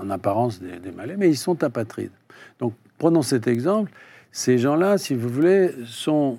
[0.01, 2.13] en apparence des, des, Malais, mais ils sont apatrides.
[2.61, 3.91] Donc prenons cet exemple.
[4.31, 6.39] Ces gens-là, si vous voulez, sont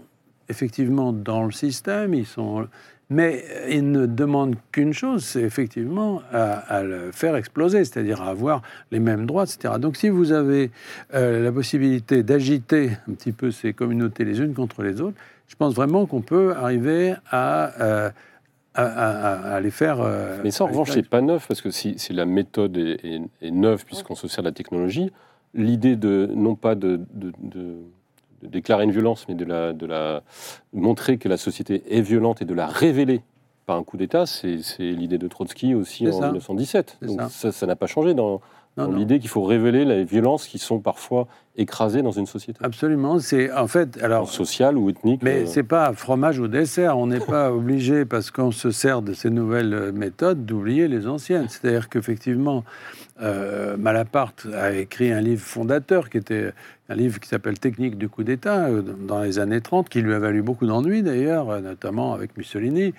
[0.50, 2.68] effectivement dans le système, ils sont,
[3.10, 8.62] mais ils ne demandent qu'une chose, c'est effectivement à, le faire exploser, c'est-à-dire à avoir
[8.92, 9.76] les mêmes droits, etc.
[9.80, 10.72] Donc si vous avez
[11.14, 15.18] euh, la possibilité d'agiter un petit peu ces communautés les unes contre les autres,
[15.50, 17.82] je pense vraiment qu'on peut arriver à...
[17.82, 18.10] Euh,
[18.76, 20.00] à, les faire.
[20.00, 23.84] Euh, mais ça, en revanche, c'est pas neuf, parce que si, la méthode est, neuve,
[23.84, 25.12] puisqu'on se sert de la technologie,
[25.54, 27.76] l'idée de, non pas de, de,
[28.42, 30.24] déclarer une violence, mais de la, de la
[30.72, 33.22] montrer que la société est violente et de la révéler
[33.66, 37.00] par un coup d'État, c'est l'idée de Trotsky aussi en 1917.
[37.02, 38.40] Donc ça n'a pas changé dans,
[38.88, 41.28] l'idée qu'il faut révéler les violences qui sont parfois
[41.60, 42.60] écrasées dans une société.
[42.64, 45.22] Absolument, c'est en fait alors social ou ethnique.
[45.24, 46.98] Mais ce euh, c'est pas fromage ou dessert.
[46.98, 51.08] On n'est pas obligé parce qu'on se sert de ces nouvelles euh, méthodes d'oublier les
[51.08, 51.48] anciennes.
[51.50, 52.64] C'est-à-dire qu'effectivement,
[53.22, 56.54] euh, Malaparte a écrit un livre fondateur qui était
[56.88, 60.20] un livre qui s'appelle Technique du coup d'État dans les années 30, qui lui a
[60.20, 62.96] valu beaucoup d'ennuis d'ailleurs, notamment avec Mussolini,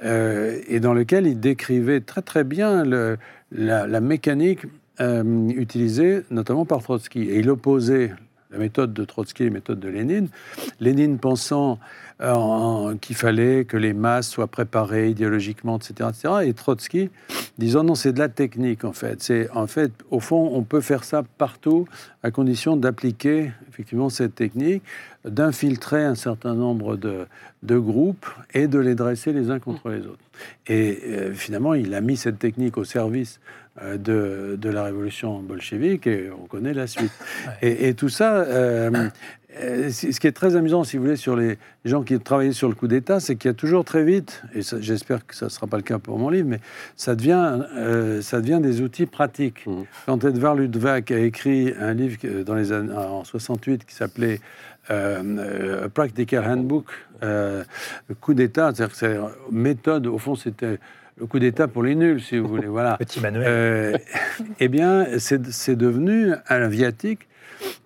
[0.00, 3.16] et dans lequel il décrivait très très bien le,
[3.50, 4.60] la, la, mécanique
[5.02, 7.22] euh, utilisé notamment par Trotsky.
[7.22, 8.12] Et il opposait
[8.50, 10.28] la méthode de Trotsky et la méthode de Lénine.
[10.80, 11.78] Lénine pensant
[13.00, 16.34] qu'il fallait que les masses soient préparées idéologiquement, etc., etc.
[16.44, 17.10] Et Trotsky
[17.58, 19.22] disant non, c'est de la technique en fait.
[19.22, 21.86] C'est en fait, au fond, on peut faire ça partout
[22.22, 24.82] à condition d'appliquer effectivement cette technique,
[25.24, 27.26] d'infiltrer un certain nombre de,
[27.62, 30.22] de, groupes et de les dresser les uns contre les autres.
[30.66, 33.40] Et euh, finalement, il a mis cette technique au service
[33.80, 37.10] euh, de, de, la révolution bolchevique et on connaît la suite.
[37.62, 39.08] Et, tout ça, euh, euh,
[39.58, 42.74] ce qui est très amusant, si vous voulez, sur les gens qui travaillent sur le
[42.74, 45.66] coup d'État, c'est qu'il y a toujours très vite, et j'espère que ça ne sera
[45.66, 46.60] pas le cas pour mon livre, mais
[46.96, 47.60] ça devient,
[48.22, 49.66] ça devient des outils pratiques.
[49.66, 49.82] Mmh.
[50.06, 54.40] Quand Edvard Ludwig a écrit un livre dans les années, en 68 qui s'appelait
[55.94, 56.86] Practical Handbook,
[58.20, 60.78] coup d'État, c'est-à-dire méthode, au fond, c'était
[61.18, 62.66] le coup d'État pour les nuls, si vous voulez.
[62.66, 62.96] Voilà.
[62.98, 63.44] Petit Manuel.
[63.46, 63.98] Euh,
[64.60, 67.28] eh bien, c'est devenu un viatique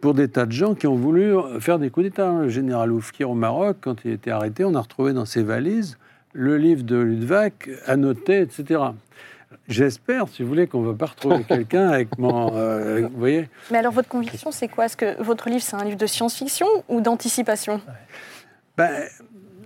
[0.00, 2.31] pour des tas de gens qui ont voulu faire des coups d'État.
[2.33, 5.98] Le général Oufkir au Maroc, quand il était arrêté, on a retrouvé dans ses valises
[6.33, 7.52] le livre de Ludwig
[7.87, 8.81] annoté, etc.
[9.68, 12.55] J'espère, si vous voulez, qu'on ne va pas retrouver quelqu'un avec mon.
[12.55, 14.85] Euh, vous voyez Mais alors, votre conviction, c'est quoi?
[14.85, 17.81] Est-ce que votre livre, c'est un livre de science-fiction ou d'anticipation?
[18.76, 18.90] Ben,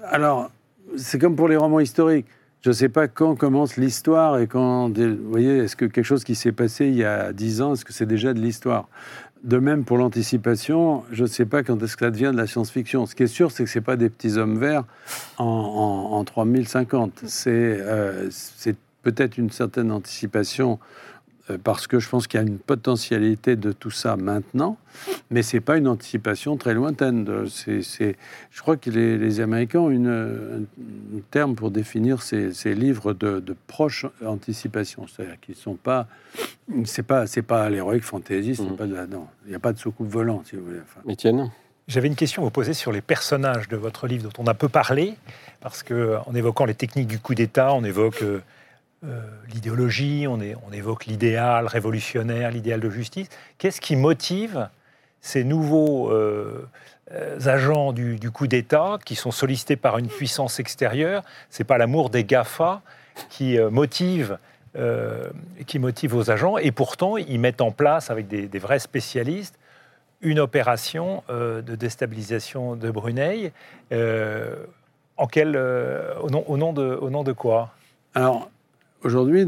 [0.05, 0.51] Alors,
[0.97, 2.27] c'est comme pour les romans historiques
[2.63, 6.25] je ne sais pas quand commence l'histoire et quand, vous voyez, est-ce que quelque chose
[6.25, 8.89] qui s'est passé il y a dix ans, est-ce que c'est déjà de l'histoire?
[9.42, 12.46] De même pour l'anticipation, je ne sais pas quand est-ce que ça devient de la
[12.46, 13.07] science-fiction.
[13.07, 14.85] Ce qui est sûr, c'est que ce n'est pas des petits hommes verts
[15.38, 17.24] en, en, 3050.
[17.46, 20.79] Euh, c'est peut-être une certaine anticipation
[21.59, 24.77] parce que je pense qu'il y a une potentialité de tout ça maintenant,
[25.31, 27.27] mais ce n'est pas une anticipation très lointaine.
[27.27, 34.07] je crois que les, Américains ont une, un terme pour définir ces, livres de, proche
[34.25, 36.07] anticipation, c'est-à-dire qu'ils ne sont pas...
[36.85, 38.77] C'est pas, pas l'héroïque fantasy, mmh.
[38.77, 40.81] pas il n'y a pas de soucoupe volante, si vous voulez.
[41.09, 41.51] Étienne?
[41.91, 44.55] J'avais une question à vous poser sur les personnages de votre livre dont on a
[44.55, 45.15] peu parlé,
[45.61, 48.39] parce qu'en évoquant les techniques du coup d'État, on évoque euh,
[49.03, 50.41] euh, l'idéologie, on,
[50.73, 53.29] évoque l'idéal révolutionnaire, l'idéal de justice.
[53.57, 54.69] Qu'est-ce qui motive
[55.23, 56.69] ces nouveaux euh,
[57.47, 61.23] agents du, coup d'État qui sont sollicités par une puissance extérieure?
[61.49, 62.83] C'est pas l'amour des GAFA
[63.31, 64.39] qui euh, motive
[65.67, 69.59] qui motive aux agents, et pourtant ils mettent en place avec des, vrais spécialistes
[70.21, 73.51] une opération de déstabilisation de Brunei.
[73.91, 77.73] en quel, au, nom, au, nom de, au nom de quoi?
[78.15, 78.49] Alors,
[79.03, 79.47] Aujourd'hui,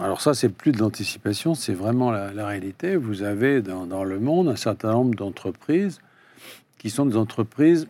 [0.00, 2.96] alors ça, c'est plus de l'anticipation, c'est vraiment la, réalité.
[2.96, 6.00] Vous avez dans, le monde un certain nombre d'entreprises
[6.78, 7.88] qui sont des entreprises,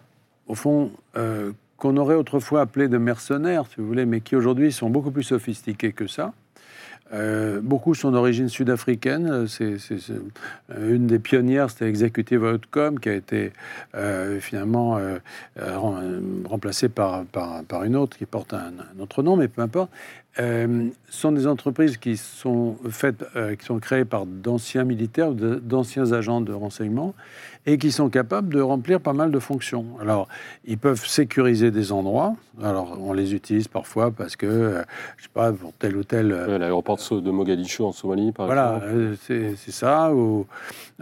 [0.48, 4.72] au fond, euh, qu'on aurait autrefois appelées de mercenaires, si vous voulez, mais qui aujourd'hui
[4.72, 6.33] sont beaucoup plus sophistiquées que ça.
[7.12, 9.46] Euh, beaucoup sont d'origine sud-africaine.
[9.46, 9.76] C'est,
[10.11, 13.53] euh, une des pionnières, c'était Executive Outcome, qui a été
[14.40, 14.98] finalement
[16.44, 19.90] remplacée par, par, une autre qui porte un, autre nom, mais peu importe.
[20.36, 23.24] Ce sont des entreprises qui sont faites,
[23.58, 27.14] qui sont créées par d'anciens militaires, d'anciens agents de renseignement,
[27.66, 29.84] et qui sont capables de remplir pas mal de fonctions.
[30.00, 30.28] Alors,
[30.64, 32.34] ils peuvent sécuriser des endroits.
[32.62, 34.82] Alors, on les utilise parfois parce que,
[35.18, 36.28] je sais pas, pour tel ou tel...
[36.28, 38.94] L'aéroport So- de Mogadiscio en Somalie, par Voilà, exemple.
[39.30, 40.14] euh, c'est ça.
[40.14, 40.46] Ou,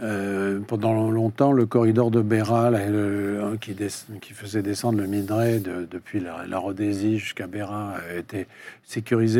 [0.01, 2.21] euh, pendant longtemps, le corridor de
[2.71, 3.73] là, le- qui,
[4.33, 8.47] faisait descendre le minerai de- depuis la, la Rhodésie jusqu'à Beira, a été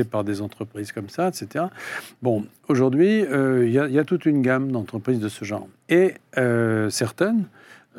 [0.04, 1.66] par des entreprises comme ça, etc.
[2.22, 5.68] Bon, aujourd'hui, euh, il y, a- toute une gamme d'entreprises de ce genre.
[5.90, 7.46] Et euh, certaines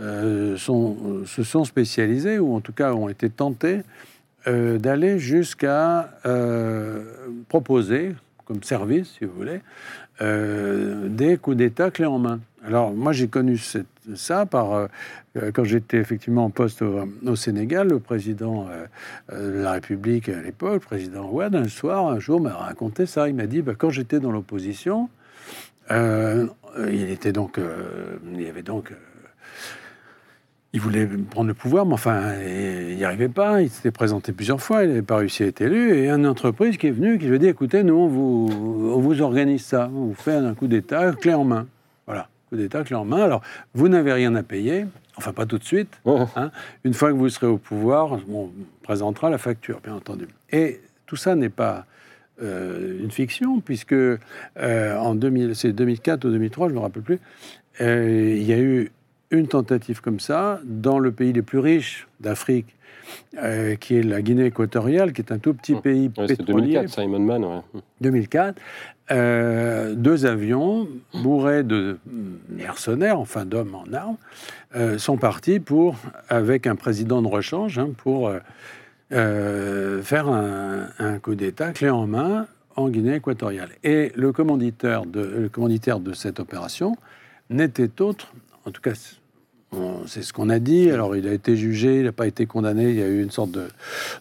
[0.01, 3.83] euh, se sont spécialisées, ou en tout cas ont été tentées,
[4.47, 6.09] d'aller jusqu'à
[7.49, 8.15] proposer,
[8.47, 9.61] comme service, si vous voulez,
[11.09, 12.41] des coups d'État clés en main.
[12.67, 13.59] Alors, moi, j'ai connu
[14.15, 14.87] ça par, euh,
[15.39, 18.69] euh, quand j'étais effectivement en poste au, Sénégal, le président
[19.33, 23.07] euh, de la République à l'époque, le président Ouad, un soir, un jour, m'a raconté
[23.07, 23.29] ça.
[23.29, 25.09] Il m'a dit, bah, quand j'étais dans l'opposition,
[25.91, 27.59] il était donc,
[28.33, 28.93] il y avait donc,
[30.73, 33.63] il voulait prendre le pouvoir, mais enfin, il n'y arrivait pas.
[33.63, 35.95] Il s'était présenté plusieurs fois, il n'avait pas réussi à être élu.
[35.95, 39.65] Et une entreprise qui est venue, qui lui a dit, écoutez, nous, on vous organise
[39.65, 41.67] ça, on vous fait un coup d'État, clé en main.
[42.51, 43.23] Coup d'État, en main.
[43.23, 43.43] Alors,
[43.75, 44.85] vous n'avez rien à payer,
[45.17, 46.01] enfin pas tout de suite.
[46.05, 46.19] Ouais.
[46.35, 46.51] hein.
[46.83, 48.51] Une fois que vous serez au pouvoir, on
[48.83, 50.27] présentera la facture, bien entendu.
[50.51, 51.87] Et tout ça n'est pas
[52.43, 54.19] euh, une fiction, puisque euh,
[54.57, 57.21] en 2000, c'est 2004 ou 2003, je ne me rappelle plus,
[57.81, 58.91] euh, il y a eu
[59.31, 62.75] une tentative comme ça dans le pays les plus riches d'Afrique,
[63.43, 65.81] euh, qui est la Guinée équatoriale, qui est un tout petit Mmh.
[65.83, 66.75] pays Ouais, C'était pétrolier.
[66.75, 67.45] 2004, Simon Mann.
[67.45, 67.81] ouais.
[68.01, 68.61] 2004,
[69.13, 71.99] euh, deux avions bourrés de
[72.49, 74.17] mercenaires, enfin d'hommes en armes,
[74.77, 75.97] euh, sont partis pour,
[76.29, 78.33] avec un président de rechange, hein, pour
[79.11, 83.71] faire un, un coup d'État clé en main en Guinée équatoriale.
[83.83, 86.95] Et le commanditaire de, le commanditaire de cette opération
[87.51, 88.33] n'était autre,
[88.65, 88.93] en tout cas
[90.07, 92.91] c'est ce qu'on a dit, alors il a été jugé, il n'a pas été condamné,
[92.91, 93.57] il y a eu une sorte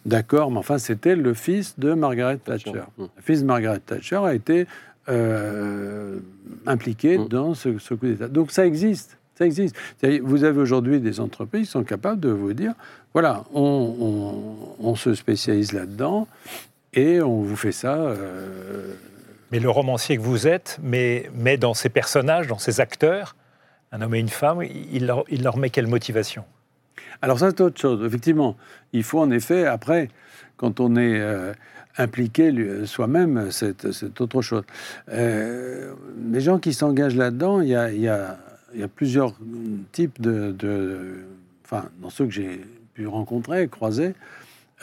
[0.06, 2.72] d'accord, mais enfin c'était le fils de Margaret Thatcher.
[2.98, 3.04] Mmh.
[3.18, 4.68] Le fils de Margaret Thatcher a été
[5.10, 6.20] euh,
[6.66, 7.28] impliqué Mm.
[7.30, 8.28] dans ce, ce coup d'État.
[8.28, 9.18] Donc ça existe.
[9.38, 9.76] Ça existe.
[10.22, 12.74] Vous avez aujourd'hui des entreprises qui sont capables de vous dire
[13.14, 13.96] voilà, on,
[14.80, 16.28] on- on se spécialise là-dedans
[16.94, 17.96] et on vous fait ça.
[17.96, 18.94] euh,
[19.52, 23.36] Mais le romancier que vous êtes met, met dans ses personnages, dans ses acteurs,
[23.92, 26.44] un homme et une femme, il leur, met quelle motivation?
[27.22, 28.06] Alors ça, c'est autre chose.
[28.06, 28.56] Effectivement,
[28.94, 30.10] il faut en effet, après,
[30.58, 31.54] quand on est euh,
[31.98, 34.64] impliqué soi-même, c'est autre chose.
[35.10, 35.94] Euh,
[36.32, 37.76] les gens qui s'engagent là-dedans, il y
[38.08, 38.38] a,
[38.96, 39.34] plusieurs
[39.92, 40.52] types de...
[40.52, 41.26] de-
[41.72, 42.62] Enfin, dans ceux que j'ai
[42.96, 44.16] pu rencontrer, croiser,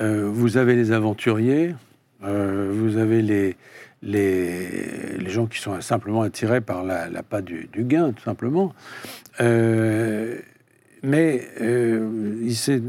[0.01, 1.75] euh, vous avez les aventuriers,
[2.23, 3.57] euh, vous avez les,
[4.07, 8.73] les, gens qui sont simplement attirés par la, la du, gain, tout simplement.
[9.41, 10.39] Euh,
[11.03, 12.81] mais euh, il s'est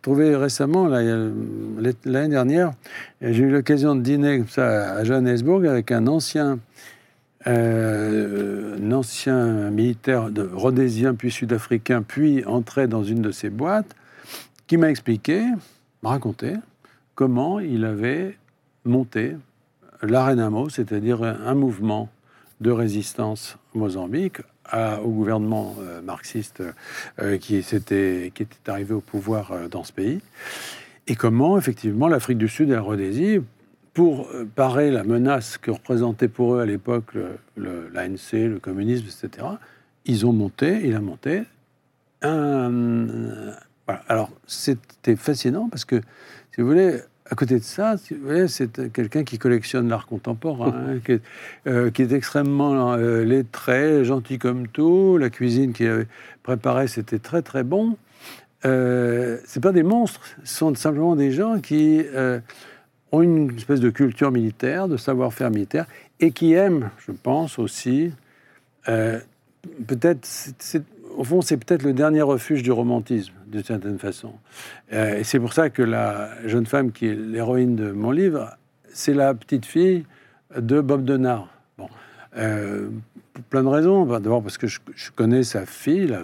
[0.00, 2.72] trouvé récemment, l'année dernière,
[3.20, 6.60] j'ai eu l'occasion de dîner à Johannesburg avec un ancien,
[7.46, 13.94] euh, un ancien militaire rhodésien puis sud-africain, puis entré dans une de ces boîtes,
[14.66, 15.44] qui m'a expliqué,
[16.02, 16.54] m'a raconté
[17.14, 18.36] comment il avait
[18.84, 19.36] monté
[20.02, 22.08] l'Arenamo, c'est-à-dire un mouvement
[22.60, 24.40] de résistance Mozambique
[25.04, 26.62] au gouvernement euh, marxiste
[27.20, 30.20] euh, qui, s'était- qui était arrivé au pouvoir euh, dans ce pays.
[31.08, 33.40] Et comment, effectivement, l'Afrique du Sud et la Rhodésie,
[33.92, 37.12] pour parer la menace que représentait pour eux à l'époque
[37.56, 39.46] l'ANC, le communisme, etc.,
[40.06, 41.42] ils ont monté, il a monté
[42.22, 43.52] un...
[44.08, 46.00] Alors, c'était fascinant parce que,
[46.54, 47.00] si vous voulez,
[47.32, 47.94] à côté de ça,
[48.46, 51.22] c'est quelqu'un qui collectionne l'art contemporain, hein, qui, est,
[51.66, 55.16] euh, qui est extrêmement euh, lettré, gentil comme tout.
[55.16, 56.06] La cuisine qu'il avait
[56.42, 57.96] préparée, c'était très très bon.
[58.66, 62.38] Euh, c'est pas des monstres, ce sont simplement des gens qui euh,
[63.12, 65.86] ont une espèce de culture militaire, de savoir-faire militaire,
[66.20, 68.12] et qui aiment, je pense aussi,
[68.90, 69.18] euh,
[69.86, 70.28] peut-être,
[71.16, 74.32] au fond, c'est peut-être le dernier refuge du romantisme, d'une certaine façon.
[74.92, 78.56] Euh, et c'est pour ça que la jeune femme qui est l'héroïne de mon livre,
[78.92, 80.04] c'est la petite fille
[80.56, 81.48] de Bob Denard.
[81.78, 81.88] Bon,
[82.36, 82.88] euh,
[83.32, 84.04] pour plein de raisons.
[84.04, 84.78] Bah, D'abord parce que je,
[85.14, 86.22] connais sa fille, la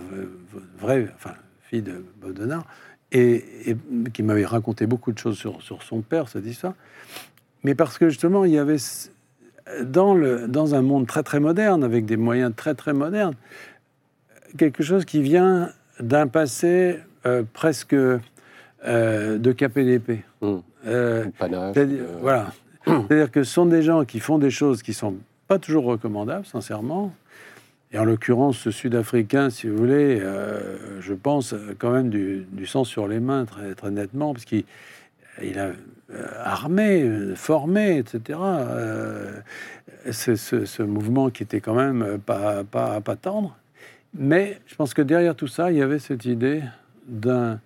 [0.79, 2.64] vraie, enfin, fille de Bob Denard,
[3.12, 3.77] et,
[4.12, 6.74] qui m'avait raconté beaucoup de choses sur, sur son père, cette histoire.
[7.64, 8.77] Mais parce que justement, il y avait
[9.83, 13.35] dans, le, dans un monde très très moderne, avec des moyens très très modernes,
[14.57, 20.25] quelque chose qui vient d'un passé euh, presque euh, de KPDP.
[20.41, 20.57] Mmh.
[20.87, 21.77] Euh, Panache.
[21.77, 22.53] euh, voilà.
[22.87, 25.17] C'est-à-dire que ce sont des gens qui font des choses qui sont
[25.49, 27.13] pas toujours recommandables, sincèrement.
[27.91, 32.47] Et en l'occurrence, ce Sud-Africain, si vous voulez, euh, je pense euh, quand même du,
[32.53, 34.65] du sang sur les mains très, très nettement, parce qu'il
[35.43, 35.71] il a
[36.43, 38.39] armés, formés, etc.
[40.11, 43.57] c'est ce, mouvement qui était quand même pas, pas, pas tendre.
[44.14, 46.62] Mais je pense que derrière tout ça, il y avait cette idée
[47.07, 47.61] d'un,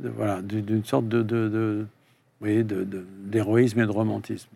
[0.00, 1.86] voilà, d'une sorte de, de,
[2.40, 4.48] d'héroïsme et de romantisme.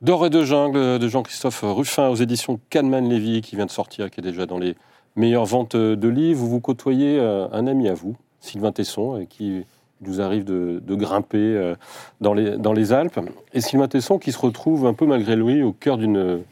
[0.00, 4.10] D'or et de jungle de Jean-Christophe Ruffin aux éditions Kahneman Lévy qui vient de sortir,
[4.10, 4.74] qui est déjà dans les
[5.14, 6.46] meilleures ventes de livres.
[6.46, 9.64] Vous côtoyez euh, un ami à vous, Sylvain Tesson, qui
[10.02, 11.74] nous arrive de, grimper euh,
[12.20, 13.20] dans les, Alpes.
[13.52, 16.42] Et Sylvain Tesson qui se retrouve un peu malgré lui au cœur d'une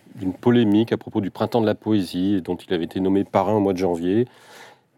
[0.40, 3.60] polémique à propos du printemps de la poésie, dont il avait été nommé parrain au
[3.60, 4.26] mois de janvier.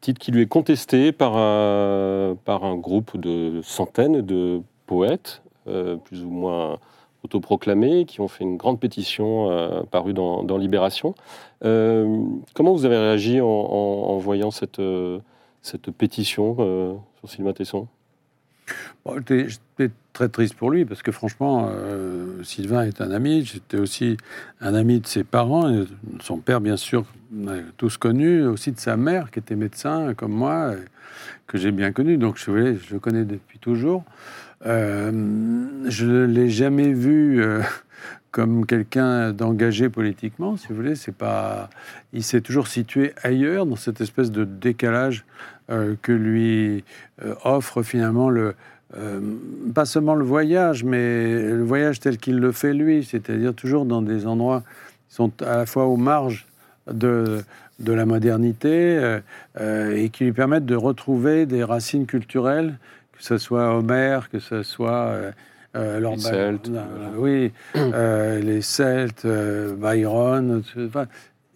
[0.01, 6.31] Titre qui lui est contesté par un, groupe de centaines de poètes, euh, plus ou
[6.31, 6.79] moins
[7.23, 11.15] autoproclamés, qui ont fait une grande pétition euh, parue dans, Libération.
[11.63, 14.81] Comment vous avez réagi en, voyant cette,
[15.61, 16.57] cette pétition
[17.21, 17.87] sur Sylvain Tesson?
[19.29, 23.45] J'étais très triste pour lui parce que franchement, euh, Sylvain est un ami.
[23.45, 24.17] J'étais aussi
[24.61, 25.87] un ami de ses parents, et
[26.23, 27.05] son père bien sûr,
[27.77, 30.75] tous connu, aussi de sa mère qui était médecin comme moi,
[31.47, 32.17] que j'ai bien connu.
[32.17, 34.05] Donc je, le connais depuis toujours.
[34.67, 35.11] Euh,
[35.89, 37.63] je ne l'ai jamais vu euh,
[38.31, 40.95] comme quelqu'un d'engagé politiquement, si vous voulez.
[41.19, 41.71] Pas,
[42.13, 45.25] il s'est toujours situé ailleurs dans cette espèce de décalage
[46.03, 46.85] que lui
[47.25, 48.55] euh, offre finalement le,
[48.97, 49.21] euh,
[49.75, 54.03] pas seulement le voyage, mais le voyage tel qu'il le fait lui, c'est-à-dire toujours dans
[54.03, 54.63] des endroits
[55.09, 56.47] qui sont à la fois aux marges
[56.91, 57.43] de,
[57.79, 59.19] de la modernité
[59.61, 62.75] et qui lui permettent de retrouver des racines culturelles,
[63.13, 65.15] que ce soit Homère, que ce soit
[65.75, 66.71] les Celtes,
[67.17, 70.63] oui, les Celtes, Byron.
[70.87, 71.07] Enfin,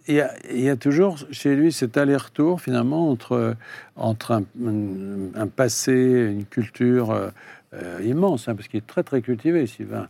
[0.07, 3.55] il y, a, toujours chez lui cet aller-retour finalement entre,
[3.97, 5.93] un, passé,
[6.31, 10.07] une culture euh, immense, hein, parce qu'il est très très cultivé, Sylvain,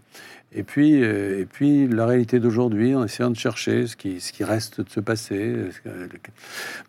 [0.58, 4.32] et puis, euh, et puis la réalité d'aujourd'hui, en essayant de chercher ce qui, ce
[4.32, 5.54] qui reste de ce passé.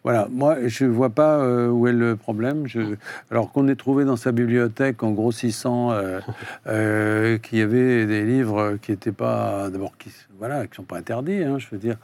[0.05, 2.69] Voilà, moi, je ne vois pas euh, où est le problème.
[2.69, 2.95] Je,
[3.29, 8.79] alors qu'on ait trouvé dans sa bibliothèque, en grossissant, euh, qu'il y avait des livres
[8.81, 11.97] qui n'étaient pas, d'abord, qui voilà, qui sont pas interdits, hein, je veux dire.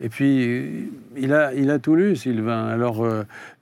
[0.00, 2.66] Et puis, il a, il a tout lu, Sylvain.
[2.66, 3.04] Alors,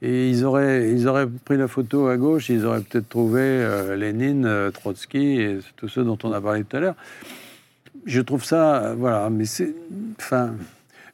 [0.02, 3.64] et ils auraient, ils auraient pris la photo à gauche, ils auraient peut-être trouvé
[3.96, 6.96] Lénine, Trotsky et tous ceux dont on a parlé tout à l'heure
[8.06, 9.74] je trouve ça, voilà, mais c'est,
[10.18, 10.54] enfin,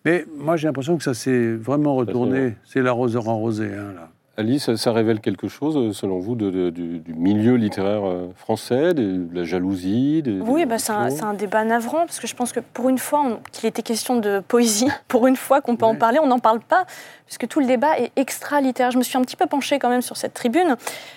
[0.05, 2.55] mais moi j'ai l'impression que ça s'est vraiment retourné.
[2.65, 4.12] C'est l'arroseur arrosé, hein, là.
[4.39, 9.29] Alice, ça révèle quelque chose, euh, selon vous, de, du, milieu littéraire euh, français, de,
[9.31, 12.97] la jalousie Oui, bah, c'est un, débat navrant, parce que je pense que pour une
[12.97, 16.39] fois qu'il était question de poésie, pour une fois qu'on peut en parler, on n'en
[16.39, 16.87] parle pas,
[17.27, 18.91] puisque tout le débat est extra-littéraire.
[18.91, 20.77] Je me suis un petit peu penchée quand même sur cette tribune.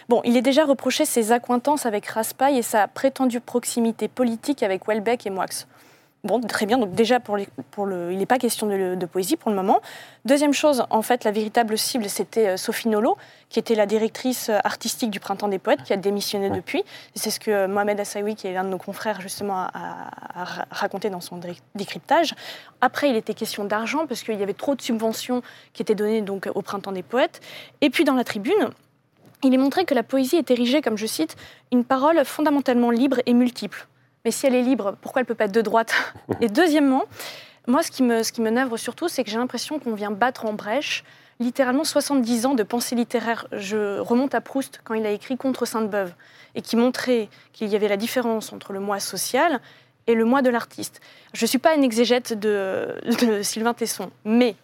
[0.09, 4.87] Bon, il est déjà reproché ses accointances avec Raspail et sa prétendue proximité politique avec
[4.87, 5.45] Welbeck et Moix.
[6.25, 6.79] Bon, très bien.
[6.79, 7.37] Donc déjà, pour,
[7.69, 9.79] pour le, il n'est pas question de, poésie pour le moment.
[10.25, 13.15] Deuxième chose, en fait, la véritable cible, c'était euh, Sophie Nolo,
[13.49, 16.83] qui était la directrice euh, artistique du Printemps des Poètes, qui a démissionné depuis.
[17.13, 20.09] C'est ce que euh, Mohamed Assaoui, qui est l'un de nos confrères, justement, a,
[20.71, 21.39] raconté dans son
[21.75, 22.33] décryptage.
[22.81, 26.21] Après, il était question d'argent, parce qu'il y avait trop de subventions qui étaient données
[26.21, 27.39] donc, au Printemps des Poètes.
[27.81, 28.71] Et puis, dans la tribune,
[29.43, 31.35] il est montré que la poésie est érigée, comme je cite,
[31.71, 33.87] une parole fondamentalement libre et multiple
[34.25, 35.93] mais si elle est libre, pourquoi elle peut pas être de droite
[36.41, 37.03] Et deuxièmement,
[37.67, 40.11] moi, ce qui me, ce qui me navre surtout, c'est que j'ai l'impression qu'on vient
[40.11, 41.03] battre en brèche
[41.39, 43.47] littéralement 70 ans de pensée littéraire.
[43.51, 46.13] Je remonte à Proust quand il a écrit Contre Sainte-Beuve
[46.55, 49.59] et qui montrait qu'il y avait la différence entre le moi social
[50.07, 51.01] et le moi de l'artiste.
[51.33, 54.55] Je ne suis pas une exégète de, de Sylvain Tesson, mais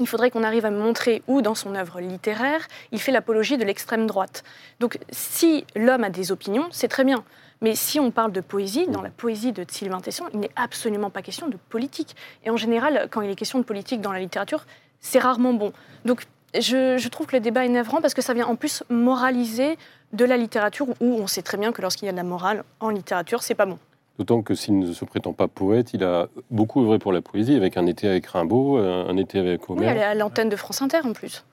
[0.00, 3.58] il faudrait qu'on arrive à me montrer où, dans son œuvre littéraire, il fait l'apologie
[3.58, 4.44] de l'extrême droite.
[4.80, 7.24] Donc, si l'homme a des opinions, c'est très bien.
[7.60, 11.10] Mais si on parle de poésie, dans la poésie de Sylvain Tesson, il n'est absolument
[11.10, 12.14] pas question de politique.
[12.44, 14.64] Et en général, quand il est question de politique dans la littérature,
[15.00, 15.72] c'est rarement bon.
[16.04, 19.76] Donc je, trouve que le débat est navrant parce que ça vient en plus moraliser
[20.12, 22.64] de la littérature où on sait très bien que lorsqu'il y a de la morale
[22.80, 23.78] en littérature, c'est pas bon.
[24.18, 27.54] D'autant que s'il ne se prétend pas poète, il a beaucoup œuvré pour la poésie,
[27.54, 29.80] avec un été avec Rimbaud, un été avec Homer.
[29.80, 31.44] Oui, elle est à l'antenne de France Inter en plus.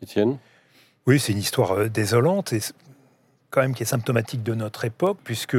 [0.00, 0.38] Étienne?
[1.06, 2.52] Oui, c'est une histoire euh, désolante.
[2.52, 2.60] Et
[3.54, 5.56] quand même qui est symptomatique de notre époque, puisque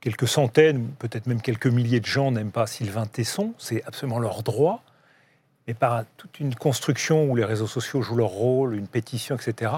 [0.00, 4.42] quelques centaines, peut-être même quelques milliers de gens n'aiment pas Sylvain Tesson, c'est absolument leur
[4.42, 4.82] droit,
[5.66, 9.72] mais par toute une construction où les réseaux sociaux jouent leur rôle, une pétition, etc.,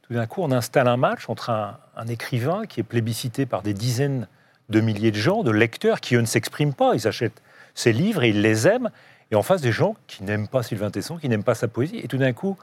[0.00, 3.74] tout d'un coup, on installe un match entre un, écrivain qui est plébiscité par des
[3.74, 4.28] dizaines
[4.68, 7.42] de milliers de gens, de lecteurs, qui eux ne s'expriment pas, ils achètent
[7.74, 8.90] ses livres et ils les aiment,
[9.30, 11.98] et en face des gens qui n'aiment pas Sylvain Tesson, qui n'aiment pas sa poésie,
[11.98, 12.56] et tout d'un coup,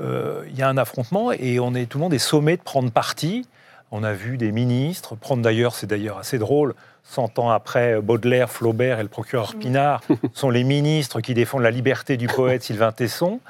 [0.00, 2.90] il y a un affrontement et on est, tout le monde est sommé de prendre
[2.90, 3.46] parti
[3.90, 6.74] On a vu des ministres prendre d'ailleurs, c'est d'ailleurs assez drôle,
[7.04, 10.02] 100 ans après Baudelaire, Flaubert et le procureur Pinard,
[10.34, 13.40] sont les ministres qui défendent la liberté du poète Sylvain Tesson.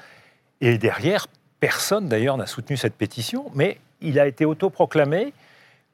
[0.61, 1.27] Et derrière,
[1.61, 5.33] personne d'ailleurs n'a soutenu cette pétition, mais il a été autoproclamé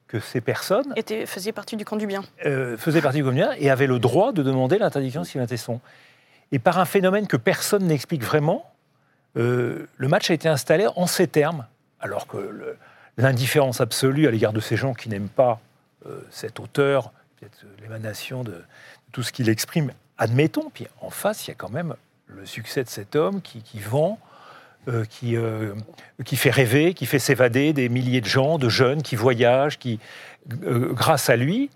[0.07, 2.23] que ces personnes Était, faisait partie du camp du bien.
[2.45, 5.79] euh, faisaient partie du communien et avaient le droit de demander l'interdiction de Sylvain Tesson.
[6.51, 8.69] Et par un phénomène que personne n'explique vraiment,
[9.37, 11.65] euh, le match a été installé en ces termes,
[11.99, 12.77] alors que
[13.17, 15.59] l'indifférence absolue à l'égard de ces gens qui n'aiment pas
[16.05, 18.61] euh, cet auteur, peut-être euh, l'émanation de
[19.11, 20.69] tout ce qu'il exprime, admettons.
[20.69, 21.95] Puis en face, il y a quand même
[22.27, 24.19] le succès de cet homme qui, qui vend,
[25.09, 25.37] qui,
[26.25, 29.97] qui fait rêver, qui fait s'évader des milliers de gens, de jeunes qui voyagent, qui,
[30.45, 31.69] grâce à lui,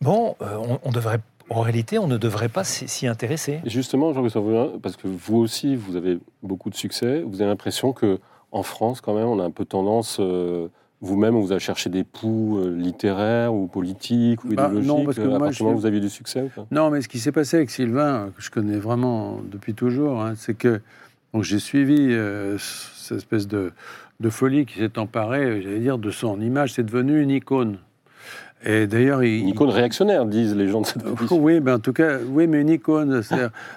[0.00, 1.20] bon, on, on devrait,
[1.50, 3.60] en réalité, on ne devrait pas s'y intéresser.
[3.64, 7.92] Et justement, Jean-Christophe parce que vous aussi, vous avez beaucoup de succès, vous avez l'impression
[7.92, 8.18] que
[8.52, 10.68] en France, quand même, on a un peu tendance, euh,
[11.00, 15.16] vous-même, vous allez chercher des poux euh, littéraires ou politiques ou Bah, non, idéologiques, parce
[15.16, 16.66] que euh, moi, je vous aviez du succès ou pas?
[16.70, 20.34] Non, mais ce qui s'est passé avec Sylvain, que je connais vraiment depuis toujours, hein,
[20.36, 20.80] c'est que
[21.34, 23.72] donc j'ai suivi euh, cette espèce de,
[24.20, 26.74] de folie qui s'est emparée, j'allais dire, de son image.
[26.74, 27.78] C'est devenu une icône.
[28.64, 31.36] Et d'ailleurs, il, Une icône réactionnaire, disent les gens de cette Euh, pétition.
[31.38, 33.22] Oui, ben en tout cas, oui, mais une icône.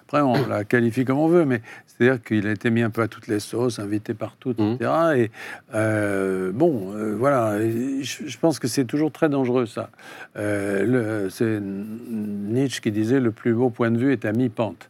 [0.04, 3.02] Après, on la qualifie comme on veut, mais c'est-à-dire qu'il a été mis un peu
[3.02, 4.92] à toutes les sauces, invité partout, etc.
[5.16, 5.32] Et
[5.74, 9.90] euh, bon, euh, voilà, je, je pense que c'est toujours très dangereux ça.
[10.38, 14.90] Euh, c'est Nietzsche qui disait le plus beau point de vue est à mi-pente.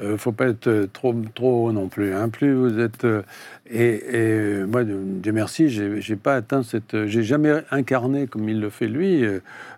[0.00, 2.14] Euh, faut pas être euh, trop trop haut non plus.
[2.14, 2.28] Hein.
[2.28, 3.22] Plus vous êtes euh,
[3.70, 8.86] et, moi, Dieu merci, j'ai pas atteint cette, j'ai jamais incarné comme il le fait
[8.86, 9.22] lui.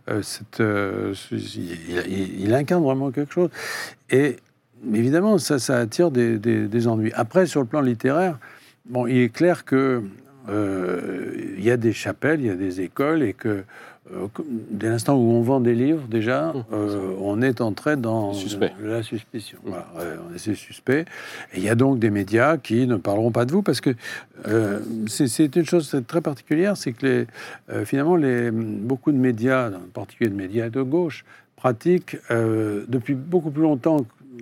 [0.07, 0.15] il,
[2.55, 3.51] incarne vraiment quelque chose.
[4.11, 4.37] Et
[4.95, 7.11] évidemment, ça, attire des, ennuis.
[7.15, 8.39] Après, sur le plan littéraire,
[8.85, 10.05] bon, il est clair que
[10.49, 13.65] il y a des chapelles, il y a des écoles, et que
[14.71, 18.73] dès l'instant où on vend des livres, déjà, euh, on est entré dans Suspect.
[18.83, 19.59] la suspicion.
[19.65, 21.05] Voilà, ouais, on est c'est suspect.
[21.53, 23.91] Et il y a donc des médias qui ne parleront pas de vous parce que
[24.49, 27.27] euh, c'est- une chose très particulière, c'est que les,
[27.71, 31.25] euh, finalement, les, beaucoup de médias, en particulier de médias de gauche,
[31.57, 33.99] pratiquent euh, depuis beaucoup plus longtemps.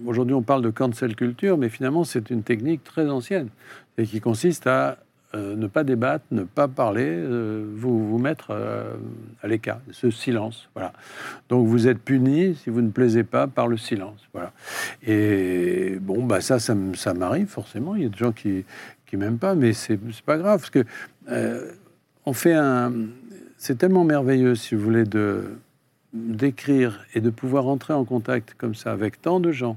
[0.07, 3.49] Aujourd'hui, on parle de cancel culture, mais finalement, c'est une technique très ancienne
[3.97, 4.99] et qui consiste à
[5.35, 8.95] euh, ne pas débattre, ne pas parler, euh, vous vous mettre euh,
[9.43, 10.71] à l'écart, ce silence.
[10.75, 10.95] Voilà.
[11.51, 14.27] Donc vous êtes puni si vous ne plaisez pas par le silence.
[14.33, 14.53] Voilà.
[15.07, 16.75] Et bon, bah ça, ça,
[17.15, 17.95] m'arrive forcément.
[17.95, 18.65] Il y a des gens qui
[19.05, 20.85] qui m'aiment pas, mais c'est pas grave parce que
[22.25, 22.93] on fait un.
[23.59, 25.45] C'est tellement merveilleux, si vous voulez, de
[26.15, 29.77] d'écrire et de pouvoir entrer en contact comme ça avec tant de gens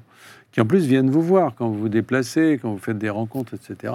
[0.52, 3.54] qui en plus viennent vous voir quand vous vous déplacez, quand vous faites des rencontres,
[3.54, 3.94] etc.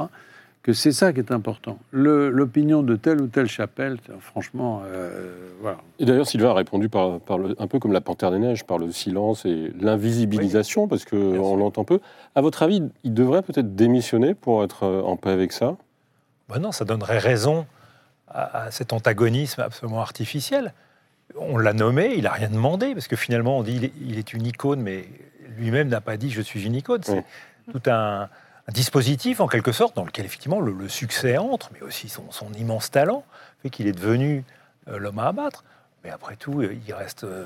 [0.66, 1.78] Que c'est ça qui est important.
[1.92, 5.78] L'opinion de telle ou telle chapelle, franchement, euh, voilà.
[6.00, 8.64] Et d'ailleurs, Sylvain a répondu par, par le- un peu comme la panthère des neiges,
[8.64, 12.00] par le silence et l'invisibilisation, parce qu'on l'entend peu.
[12.34, 15.76] À votre avis, il devrait peut-être démissionner pour être euh, en paix avec ça?
[16.48, 17.64] Ben non, ça donnerait raison
[18.26, 20.74] à, à cet antagonisme absolument artificiel.
[21.38, 24.18] On l'a nommé, il n'a rien demandé, parce que finalement, on dit il est, il
[24.18, 25.04] est une icône, mais
[25.58, 27.02] lui-même n'a pas dit je suis une icône.
[27.04, 27.24] C'est
[27.68, 27.72] Oui.
[27.72, 28.28] tout un,
[28.68, 32.24] un dispositif, en quelque sorte, dans lequel effectivement le, le succès entre, mais aussi son,
[32.30, 33.24] son immense talent,
[33.62, 34.44] fait qu'il est devenu
[34.88, 35.64] euh, l'homme à abattre.
[36.04, 37.44] Mais après tout, euh, il reste, euh,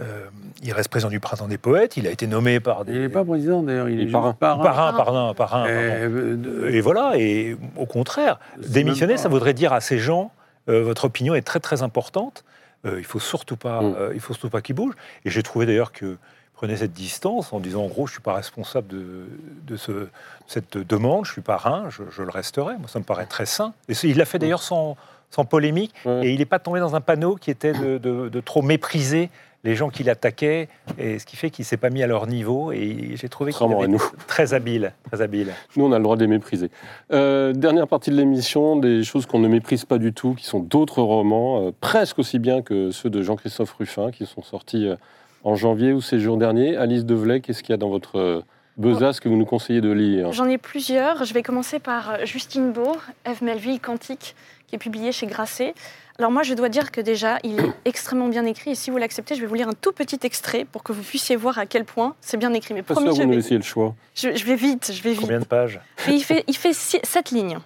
[0.00, 0.26] euh,
[0.62, 2.92] il reste président du Printemps des Poètes, il a été nommé par des.
[2.92, 4.32] Il n'est pas président d'ailleurs, il est parrain.
[4.32, 4.62] parrain.
[4.62, 5.66] Parrain, parrain, parrain.
[5.68, 10.30] Euh, Et voilà, et au contraire, démissionner, ça voudrait dire à ces gens,
[10.68, 12.44] euh, votre opinion est très très importante,
[12.86, 13.94] euh, il faut surtout pas, Mm.
[13.98, 14.94] euh, il faut surtout pas qu'ils bougent.
[15.24, 16.16] Et j'ai trouvé d'ailleurs que
[16.58, 19.26] prenait cette distance en disant en gros, je suis pas responsable de,
[19.68, 20.08] de ce,
[20.48, 22.76] cette demande, je suis parrain, je, je le resterai.
[22.78, 23.72] Moi, ça me paraît très sain.
[23.88, 24.96] Et il l'a fait d'ailleurs sans,
[25.30, 28.40] sans polémique, et il n'est pas tombé dans un panneau qui était de, de- de
[28.40, 29.30] trop mépriser
[29.62, 32.72] les gens qui l'attaquaient, et ce qui fait qu'il s'est pas mis à leur niveau.
[32.72, 33.96] Et j'ai trouvé qu'il nous.
[33.98, 35.52] été très habile, très habile.
[35.76, 36.70] Nous, on a le droit de les mépriser.
[37.12, 40.58] Euh, dernière partie de l'émission, des choses qu'on ne méprise pas du tout, qui sont
[40.60, 44.96] d'autres romans, euh, presque aussi bien que ceux de Jean-Christophe Ruffin, qui sont sortis euh,
[45.44, 46.76] en janvier ou ces jours derniers.
[46.76, 48.42] Alice Devlay, qu'est-ce qu'il y a dans votre euh,
[48.76, 50.32] besace que vous nous conseillez de lire?
[50.32, 51.24] J'en ai plusieurs.
[51.24, 54.34] Je vais commencer par euh, Justine Beau, Eve Melville, Quantique,
[54.66, 55.74] qui est publié chez Grasset.
[56.18, 58.70] Alors moi, je dois dire que déjà, il est extrêmement bien écrit.
[58.72, 61.02] Et si vous l'acceptez, je vais vous lire un tout petit extrait pour que vous
[61.02, 62.74] puissiez voir à quel point c'est bien écrit.
[62.74, 63.94] Mais promis, je vous nous laissiez le choix.
[64.14, 65.20] je, je vais vite, je vais vite.
[65.20, 65.80] Combien de pages?
[66.08, 67.58] Et il fait, il fait six- sept lignes.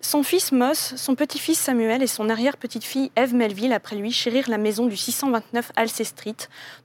[0.00, 4.56] Son fils Moss, son petit-fils Samuel et son arrière-petite-fille Eve Melville, après lui, chérirent la
[4.56, 6.36] maison du 629 Halsey Street,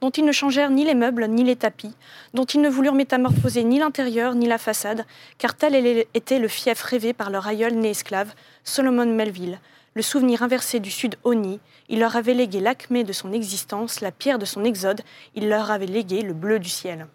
[0.01, 1.93] dont ils ne changèrent ni les meubles ni les tapis,
[2.33, 5.05] dont ils ne voulurent métamorphoser ni l'intérieur ni la façade,
[5.37, 5.75] car tel
[6.15, 8.33] était le fief rêvé par leur aïeul né esclave,
[8.63, 9.59] Solomon Melville,
[9.93, 11.59] le souvenir inversé du Sud Oni.
[11.89, 15.01] Il leur avait légué l'acmé de son existence, la pierre de son exode.
[15.35, 17.05] Il leur avait légué le bleu du ciel.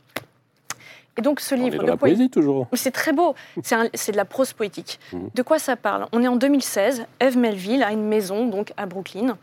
[1.18, 2.14] Et donc ce On est livre dans de la poésie.
[2.16, 2.68] poésie toujours.
[2.74, 5.00] C'est très beau, c'est un- de la prose poétique.
[5.12, 5.30] Mhm.
[5.34, 6.06] De quoi ça parle?
[6.12, 9.36] On est en 2016, Eve Melville a une maison donc à Brooklyn,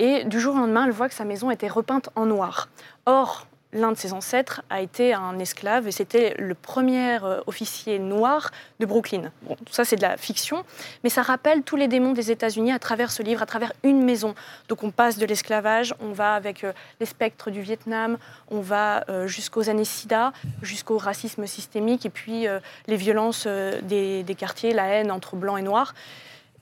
[0.00, 2.68] et du jour au lendemain, elle voit que sa maison était repeinte en noir.
[3.06, 7.98] Or, l'un de ses ancêtres a été un esclave, et c'était le premier euh, officier
[7.98, 8.50] noir
[8.80, 9.30] de Brooklyn.
[9.42, 10.64] Bon, tout ça c'est de la fiction,
[11.04, 14.02] mais ça rappelle tous les démons des États-Unis à travers ce livre, à travers une
[14.02, 14.34] maison.
[14.68, 18.18] Donc on passe de l'esclavage, on va avec euh, les spectres du Vietnam,
[18.50, 22.46] on va euh, jusqu'aux années SIDA, jusqu'au racisme systémique et puis
[22.86, 25.94] les violences des, des quartiers, la haine entre blancs et noirs.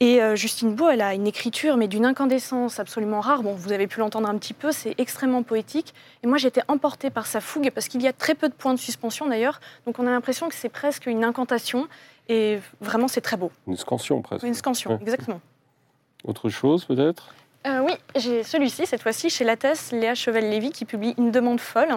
[0.00, 3.42] Et euh, Justine Beau, elle a une écriture, mais d'une incandescence absolument rare.
[3.42, 5.92] Bon, vous avez pu l'entendre un petit peu, c'est extrêmement poétique.
[6.22, 8.74] Et moi, j'étais emportée par sa fougue, parce qu'il y a très peu de points
[8.74, 9.60] de suspension d'ailleurs.
[9.86, 11.88] Donc on a l'impression que c'est presque une incantation.
[12.28, 13.50] Et vraiment, c'est très beau.
[13.66, 14.46] Une scansion presque.
[14.46, 14.98] Une scansion, Ouais.
[15.02, 15.40] exactement.
[16.24, 17.34] Autre chose peut-être?
[17.66, 21.96] Euh, oui, j'ai celui-ci, cette fois-ci, chez Lattès, Léa Chevel-Lévy, qui publie Une demande folle.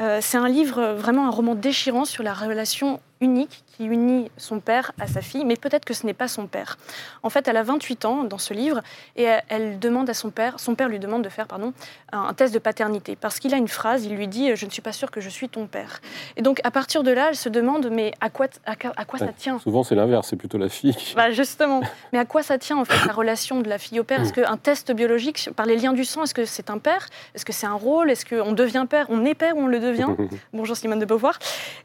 [0.00, 4.60] Euh, c'est un livre, vraiment un roman déchirant sur la relation unique qui unit son
[4.60, 6.78] père à sa fille, mais peut-être que ce n'est pas son père.
[7.22, 8.80] En fait, elle a 28 ans dans ce livre
[9.16, 11.72] et elle- demande à son père, son père lui demande de faire pardon,
[12.12, 14.80] un, test de paternité parce qu'il a une phrase, il lui dit Je ne suis
[14.82, 16.00] pas sûr que je suis ton père.
[16.36, 19.04] Et donc, à partir de là, elle se demande Mais à quoi, à, quoi- à
[19.04, 19.58] quoi ça tient?
[19.58, 20.94] Souvent c'est l'inverse, c'est plutôt la fille.
[20.94, 21.80] qui- bah justement.
[22.12, 24.22] Mais à quoi ça tient en fait la relation de la fille au père?
[24.22, 27.08] Est-ce qu'un test biologique par les liens du sang, est-ce que c'est un père?
[27.34, 28.10] Est-ce que c'est un rôle?
[28.10, 29.06] Est-ce qu'on devient père?
[29.10, 30.06] On est père ou on le devient?
[30.52, 31.38] Bonjour Simone de Beauvoir.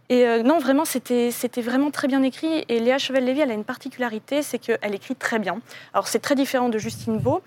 [0.09, 2.65] Et euh, non, vraiment, c'était c'était très bien écrit.
[2.69, 5.59] Et Léa Chevel-Lévy, elle a une particularité, c'est qu'elle écrit très bien.
[5.93, 7.41] Alors c'est très différent de Justine Beau.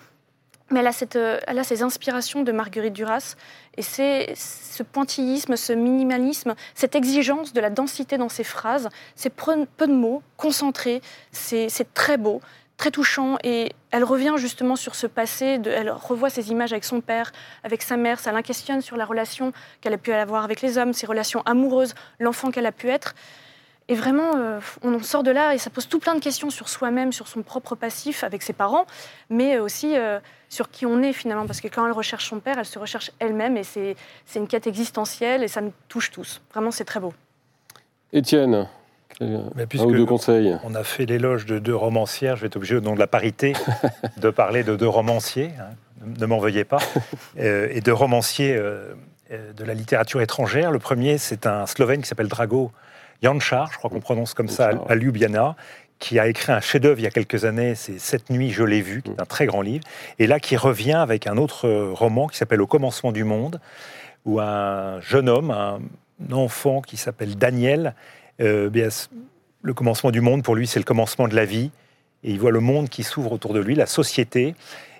[0.70, 3.36] Mais elle a, cette, euh, elle a ses inspirations de Marguerite Duras.
[3.76, 9.30] Et c'est ce pointillisme, ce minimalisme, cette exigence de la densité dans ses phrases, c'est
[9.30, 12.40] peu, de mots, concentrés, c'est très beau,
[12.78, 13.36] très touchant.
[13.44, 17.32] Et elle revient justement sur ce passé, elle revoit ces images avec son père,
[17.62, 20.94] avec sa mère, ça l'inquestionne sur la relation qu'elle a pu avoir avec les hommes,
[20.94, 23.14] ses relations amoureuses, l'enfant qu'elle a pu être.
[23.88, 26.48] Et vraiment, euh, on en sort de là et ça pose tout plein de questions
[26.48, 28.86] sur soi-même, sur son propre passif avec ses parents,
[29.28, 31.46] mais aussi euh, sur qui on est finalement.
[31.46, 33.96] Parce que quand elle recherche son père, elle se recherche elle-même et c'est
[34.36, 36.40] une quête existentielle et ça nous touche tous.
[36.54, 37.12] Vraiment, c'est très beau.
[38.12, 38.68] Étienne,
[39.20, 42.56] un puisque ou deux conseils on a fait l'éloge de deux romancières, je vais être
[42.56, 43.52] obligé, au nom de la parité,
[44.16, 45.74] de parler de deux romanciers, hein,
[46.18, 46.78] ne m'en veuillez pas,
[47.38, 48.94] euh, et de romanciers euh,
[49.30, 50.70] de la littérature étrangère.
[50.70, 52.72] Le premier, c'est un Slovène qui s'appelle Drago
[53.24, 55.56] Jančar, je crois qu'on prononce comme ça, à Ljubljana,
[55.98, 58.82] qui a écrit un chef-d'œuvre il y a quelques années, c'est Cette nuit, je l'ai
[58.82, 59.84] vu, qui est un très grand livre,
[60.18, 63.60] et là qui revient avec un autre euh, roman qui s'appelle Au commencement du monde,
[64.24, 65.80] où un jeune homme, un
[66.32, 67.94] enfant qui s'appelle Daniel,
[68.40, 69.08] euh, c-
[69.62, 71.70] le commencement du monde, pour lui, c'est le commencement de la vie.
[72.22, 74.54] Et il voit le monde qui s'ouvre autour de lui, la société.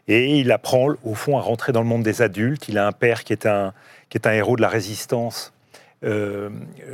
[0.09, 2.69] Et il apprend, au fond, à rentrer dans le monde des adultes.
[2.69, 3.73] Il a un père qui est un,
[4.11, 5.54] qui est un héros de la résistance
[6.05, 6.51] euh,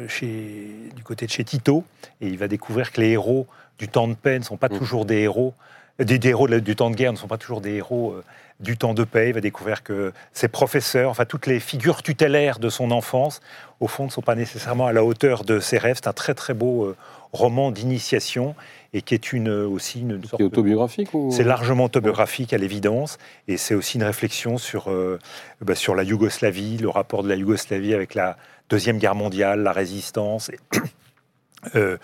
[0.09, 1.85] chez, du côté de chez Tito.
[2.21, 3.47] Et il va découvrir que les héros
[3.79, 4.79] du temps de paix ne sont pas Mm.
[4.79, 5.55] toujours des héros.
[5.99, 8.25] Des, des héros de du temps de guerre ne sont pas toujours des héros euh,
[8.61, 9.29] du temps de paix.
[9.31, 13.41] Il va découvrir que ses professeurs, enfin toutes les figures tutélaires de son enfance,
[13.81, 15.97] au fond, ne sont pas nécessairement à la hauteur de ses rêves.
[16.03, 16.97] C'est un très très beau euh,
[17.33, 18.55] roman d'initiation
[18.93, 21.31] et qui est une, aussi une sorte Qui est de- autobiographique ou...
[21.31, 25.19] c'est largement autobiographique à l'évidence, et c'est aussi une réflexion sur, euh,
[25.61, 28.37] bah, sur la Yougoslavie, le rapport de la Yougoslavie avec la
[28.69, 30.59] Deuxième Guerre mondiale, la résistance, et,
[31.77, 31.99] euh,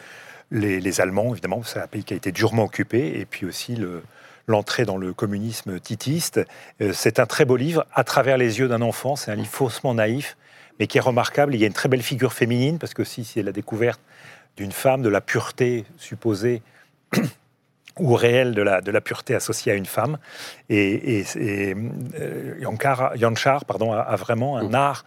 [0.52, 3.74] les, les Allemands, évidemment, c'est un pays qui a été durement occupé, et puis aussi
[3.74, 4.02] le-
[4.46, 6.40] l'entrée dans le communisme titiste.
[6.80, 9.48] Euh, c'est un très beau livre, à travers les yeux d'un enfant, c'est un livre
[9.50, 10.36] faussement naïf,
[10.78, 11.54] mais qui est remarquable.
[11.54, 14.00] Il y a une très belle figure féminine, parce que si c'est la découverte
[14.56, 16.62] d'une femme, de la pureté supposée
[17.98, 20.18] ou réelle de la, de la pureté associée à une femme.
[20.68, 21.74] Et, et, et,
[22.20, 24.74] euh, Yankar- Jančar pardon, a, a vraiment un Mm.
[24.74, 25.04] art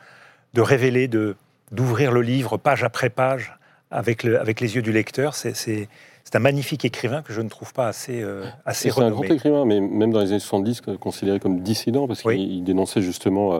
[0.55, 1.35] de révéler, de,
[1.71, 3.53] d'ouvrir le livre page après page
[3.91, 5.35] avec, le, avec les yeux du lecteur.
[5.35, 5.87] C'est,
[6.23, 9.23] c'est, un magnifique écrivain que je ne trouve pas assez, euh, assez C'est un grand
[9.23, 12.47] écrivain, mais même dans les années 70, considéré comme dissident, parce qu'il Oui.
[12.51, 13.59] il dénonçait justement euh,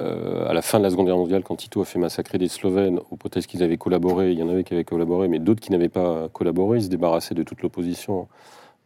[0.00, 2.48] euh, à la fin de la Seconde Guerre mondiale, quand Tito a fait massacrer des
[2.48, 5.60] Slovènes, au prétexte qu'ils avaient collaboré, il y en avait qui avaient collaboré, mais d'autres
[5.60, 8.28] qui n'avaient pas collaboré, ils se débarrassaient de toute l'opposition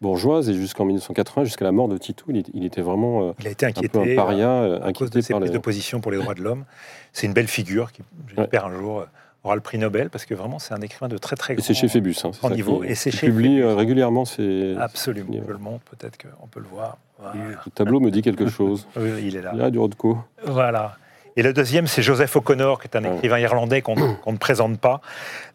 [0.01, 3.47] bourgeoise, et jusqu'en 1980, jusqu'à la mort de Tito, il, il était vraiment euh, Il
[3.49, 5.51] a été un inquiété peu un paria, euh, à cause de inquiété ses par prises
[5.51, 5.59] les...
[5.59, 6.65] de position pour les droits de l'homme.
[7.13, 9.05] C'est une belle figure qui, j'espère, un jour euh,
[9.49, 11.65] aura le prix Nobel, parce que vraiment, c'est un écrivain de très très Et grand
[11.67, 12.15] c'est chez Phébus.
[12.25, 12.81] Hein, grand niveau.
[12.81, 13.63] qui- Et c'est chez publie Phébus.
[13.65, 14.77] euh, régulièrement ses...
[14.79, 15.33] Absolument.
[15.47, 16.97] Je le montre, peut-être qu'on peut le voir.
[17.19, 17.35] Voilà.
[17.65, 18.87] Le tableau me dit quelque chose.
[18.97, 19.51] Oui, il est là.
[19.55, 20.19] Il y a du Rodko.
[20.45, 20.97] Voilà.
[21.37, 23.15] Et le deuxième, c'est Joseph O'Connor, qui est un Ouais.
[23.17, 25.01] écrivain irlandais qu'on qu'on ne présente pas.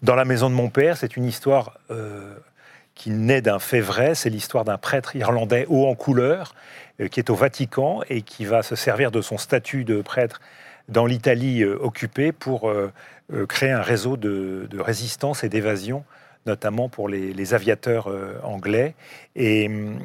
[0.01, 2.33] Dans la maison de mon père, c'est une histoire euh,
[2.95, 4.15] qui naît d'un fait vrai.
[4.15, 6.55] C'est l'histoire d'un prêtre irlandais haut en couleur
[7.01, 10.39] euh, qui est au Vatican et qui va se servir de son statut de prêtre
[10.89, 12.91] dans l'Italie euh, occupée pour euh,
[13.47, 16.03] créer un réseau de, résistance et d'évasion
[16.45, 18.13] notamment pour les, aviateurs
[18.43, 18.95] anglais.
[19.37, 19.97] Et hum,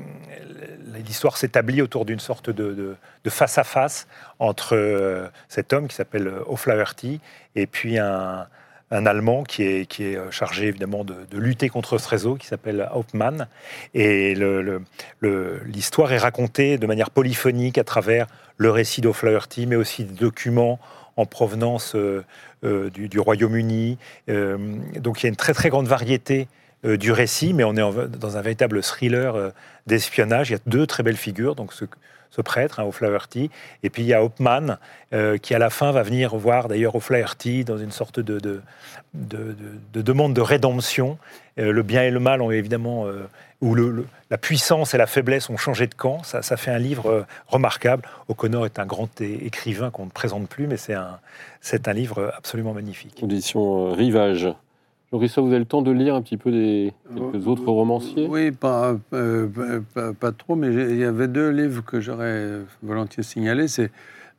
[1.04, 2.94] l'histoire s'établit autour d'une sorte de,
[3.28, 4.06] face-à-face
[4.38, 7.20] entre cet homme qui s'appelle O'Flaherty
[7.56, 8.46] et puis un,
[8.90, 13.48] un Allemand qui est, euh, chargé évidemment de, lutter contre ce réseau qui s'appelle Hauptmann.
[13.94, 14.34] Et
[15.66, 18.26] l'histoire est racontée de manière polyphonique à travers
[18.56, 20.78] le récit d'O'Flaherty, mais aussi des documents
[21.16, 22.24] en provenance euh,
[22.64, 23.98] euh, du, Royaume-Uni.
[24.28, 26.48] donc il y a une très très grande variété
[26.84, 29.52] du récit, mais on est dans un véritable thriller
[29.88, 30.50] d'espionnage.
[30.50, 31.72] Il y a deux très belles figures, donc
[32.30, 33.50] ce prêtre, hein, O'Flaherty.
[33.82, 34.78] Et puis il y a Hopman,
[35.12, 38.60] euh, qui à la fin va venir voir d'ailleurs O'Flaherty dans une sorte de, de,
[39.14, 41.18] de, demande de rédemption.
[41.58, 43.28] Euh, le bien et le mal ont évidemment, euh,
[43.62, 46.22] le, la puissance et la faiblesse ont changé de camp.
[46.22, 48.04] Ça, ça fait un livre remarquable.
[48.28, 51.18] O'Connor est un grand écrivain qu'on ne présente plus, mais c'est un,
[51.60, 53.20] c'est un livre absolument magnifique.
[53.22, 54.48] Audition Rivage.
[55.12, 58.26] Jean-Christophe, vous avez le temps de lire un petit peu des quelques autres romanciers?
[58.28, 59.80] Oui, pas, euh,
[60.20, 63.68] pas, trop, mais il y avait deux livres que j'aurais volontiers signalés.
[63.68, 63.90] C'est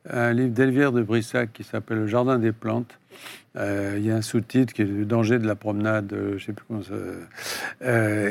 [0.08, 2.98] un livre d'Elvière de Brissac qui s'appelle Le Jardin des plantes.
[3.56, 6.34] Euh, il y a un sous-titre qui est Le danger de la promenade, euh, je
[6.34, 6.94] ne sais plus comment ça.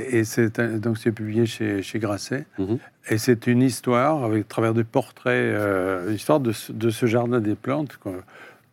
[0.10, 2.46] et c'est donc c'est publié chez, chez Grasset.
[2.58, 2.80] Mhm.
[3.10, 5.58] Et c'est une histoire avec travers des portraits,
[6.08, 7.98] l'histoire de, de, ce jardin des plantes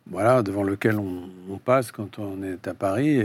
[0.09, 3.19] voilà, devant lequel on, passe quand on est à Paris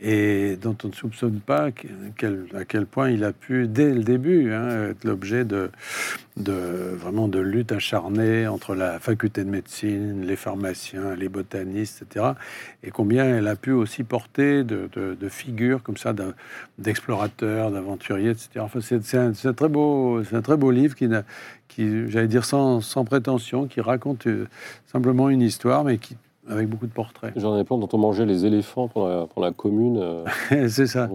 [0.00, 4.52] et, dont on ne soupçonne pas à quel point il a pu, dès le début,
[4.52, 5.70] hein, être l'objet de,
[6.36, 12.26] vraiment de lutte acharnée entre la faculté de médecine, les pharmaciens, les botanistes, etc.
[12.84, 16.14] Et combien elle a pu aussi porter de, de, figures comme ça,
[16.78, 18.60] d'explorateurs, d'aventuriers, etc.
[18.60, 21.08] Enfin, c'est un, un très beau livre qui,
[21.68, 24.48] qui j'allais dire sans, sans prétention, qui raconte euh,
[24.86, 26.16] simplement une histoire, mais qui
[26.50, 27.32] avec beaucoup de portraits.
[27.36, 29.98] J'en ai plein dont on mangeait les éléphants pendant la, commune.
[29.98, 30.24] Euh,
[30.68, 31.08] c'est ça.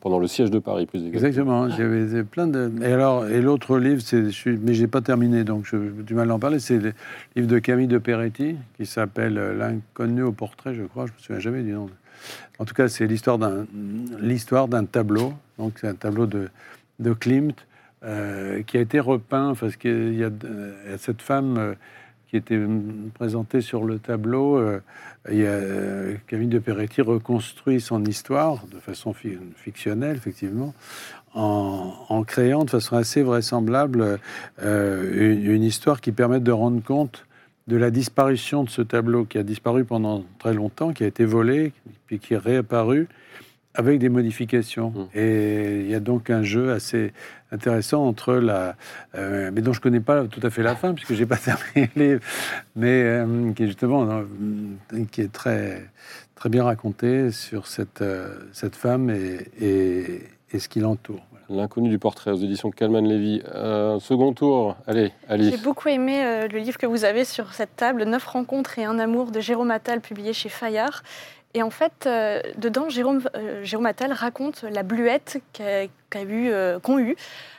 [0.00, 1.66] Pendant le siège de Paris, plus exactement.
[1.66, 2.00] exactement.
[2.00, 2.70] J'avais plein de.
[2.82, 6.30] Et alors, et l'autre livre, c'est, je mais j'ai pas terminé, donc j'ai du mal
[6.30, 6.58] à en parler.
[6.58, 6.92] C'est le
[7.36, 11.06] livre de Camille de Peretti qui s'appelle euh, L'inconnu au portrait, je crois.
[11.06, 11.88] Je me souviens jamais du nom.
[12.58, 13.66] En tout cas, c'est l'histoire d'un
[14.20, 15.32] l'histoire d'un tableau.
[15.58, 16.48] Donc, c'est un tableau de
[16.98, 17.54] de Klimt
[18.04, 20.30] euh, qui a été repeint parce qu'il y, a
[20.98, 21.76] cette femme
[22.28, 22.60] qui était
[23.14, 24.58] présenté sur le tableau.
[24.58, 24.80] Euh,
[25.30, 29.14] euh, Camille de Peretti reconstruit son histoire de façon
[29.56, 30.74] fictionnelle, effectivement,
[31.34, 34.18] en, créant de façon assez vraisemblable
[34.62, 37.24] euh, une, histoire qui permet de rendre compte
[37.66, 41.24] de la disparition de ce tableau qui a disparu pendant très longtemps, qui a été
[41.24, 41.72] volé,
[42.06, 43.08] puis qui est réapparu
[43.78, 44.90] avec des modifications.
[44.90, 45.18] Mmh.
[45.18, 47.12] Et il y a donc un jeu assez
[47.52, 48.74] intéressant entre la,
[49.14, 51.36] euh, mais dont je connais pas tout à fait la fin puisque j'ai pas
[51.76, 52.20] terminé le livre,
[52.76, 55.88] mais euh, qui est justement euh, qui est très
[56.34, 58.04] très bien raconté sur cette
[58.52, 60.22] cette femme et, et,
[60.52, 61.24] et ce qui l'entoure.
[61.50, 63.42] L'inconnu du portrait aux éditions Calman Lévy.
[63.54, 65.50] Un second tour, allez, allez.
[65.50, 68.98] J'ai beaucoup aimé le livre que vous avez sur cette table, Neuf rencontres et un
[68.98, 71.02] amour de Jérôme Attal, publié chez Fayard.
[71.54, 72.08] Et en fait,
[72.56, 73.22] dedans, Jérôme,
[73.62, 77.16] Jérôme Attal raconte la bluette qu'a eu, qu'ont eu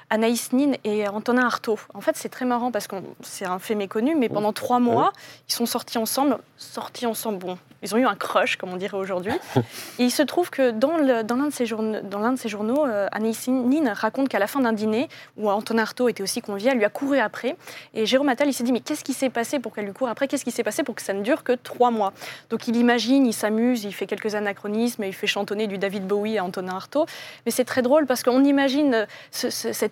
[0.10, 1.80] Anaïs Nin et Antonin Artaud.
[1.93, 5.14] En fait, c'est très marrant parce que c'est un fait méconnu, mais pendant trois mois,
[5.47, 6.38] ils sont sortis ensemble.
[6.57, 9.32] Sortis ensemble, bon, ils ont eu un crush, comme on dirait aujourd'hui.
[9.55, 13.07] et il se trouve que dans l'un de, ces journaux, dans de ces journaux, euh,
[13.12, 15.07] Anaïs Nin raconte qu'à la fin d'un dîner,
[15.38, 17.55] où Antonin Artaud était aussi convié, elle lui a couru après.
[17.93, 20.10] Et Jérôme Attal, il s'est dit, mais qu'est-ce qui s'est passé pour qu'elle lui court
[20.10, 20.28] après?
[20.28, 22.14] Qu'est-ce qui s'est passé pour que ça ne dure que trois mois?
[22.49, 26.38] Donc il imagine, il s'amuse, il fait quelques anachronismes, il fait chantonner du David Bowie
[26.38, 27.05] à Antonin Artaud.
[27.45, 29.47] Mais c'est très drôle parce qu'on imagine ce,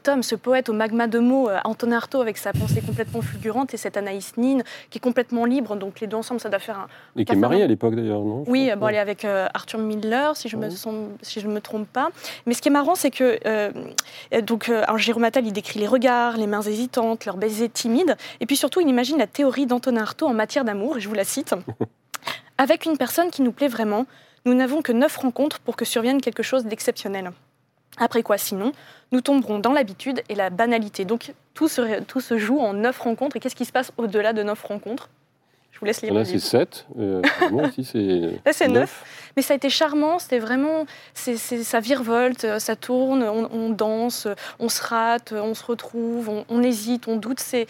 [0.08, 3.22] cet homme, ce poète au magma de mots, euh, Antonin Artaud, avec sa pensée complètement
[3.22, 5.76] fulgurante, et cette Anaïs Nin, qui est complètement libre.
[5.76, 6.88] Donc les deux ensemble, ça doit faire un.
[7.18, 8.46] Et qui est mariée à l'époque d'ailleurs, non?
[8.48, 10.70] Oui, bon, elle est avec euh, Arthur Miller, si je ne me,
[11.22, 12.08] si je me trompe pas.
[12.46, 13.72] Mais ce qui est marrant, c'est que euh,
[14.44, 18.46] donc, alors, Jérôme Attal, il décrit les regards, les mains hésitantes, leurs baisers timides, et
[18.46, 21.26] puis surtout, il imagine la théorie d'Antonin Artaud en matière d'amour, et je vous la
[21.26, 21.54] cite.
[22.58, 24.06] Avec une personne qui nous plaît vraiment,
[24.46, 27.32] nous n'avons que neuf rencontres pour que survienne quelque chose d'exceptionnel.
[27.98, 28.72] Après quoi, sinon,
[29.12, 31.06] nous tomberons dans l'habitude et la banalité.
[31.06, 33.36] Donc tout se, tout se joue en neuf rencontres.
[33.38, 35.10] Et qu'est-ce qui se passe au-delà de neuf rencontres?
[35.72, 36.14] Je vous laisse lire.
[36.16, 36.88] Là, c'est sept.
[36.98, 37.22] Euh,
[37.52, 38.40] aussi, c'est.
[38.52, 39.32] c'est neuf.
[39.36, 40.18] Mais ça a été charmant.
[40.18, 40.86] C'était vraiment.
[41.14, 44.28] C'est, ça virevolte, ça tourne, on, danse,
[44.60, 47.40] on se rate, on se retrouve, on, hésite, on doute.
[47.40, 47.68] C'est,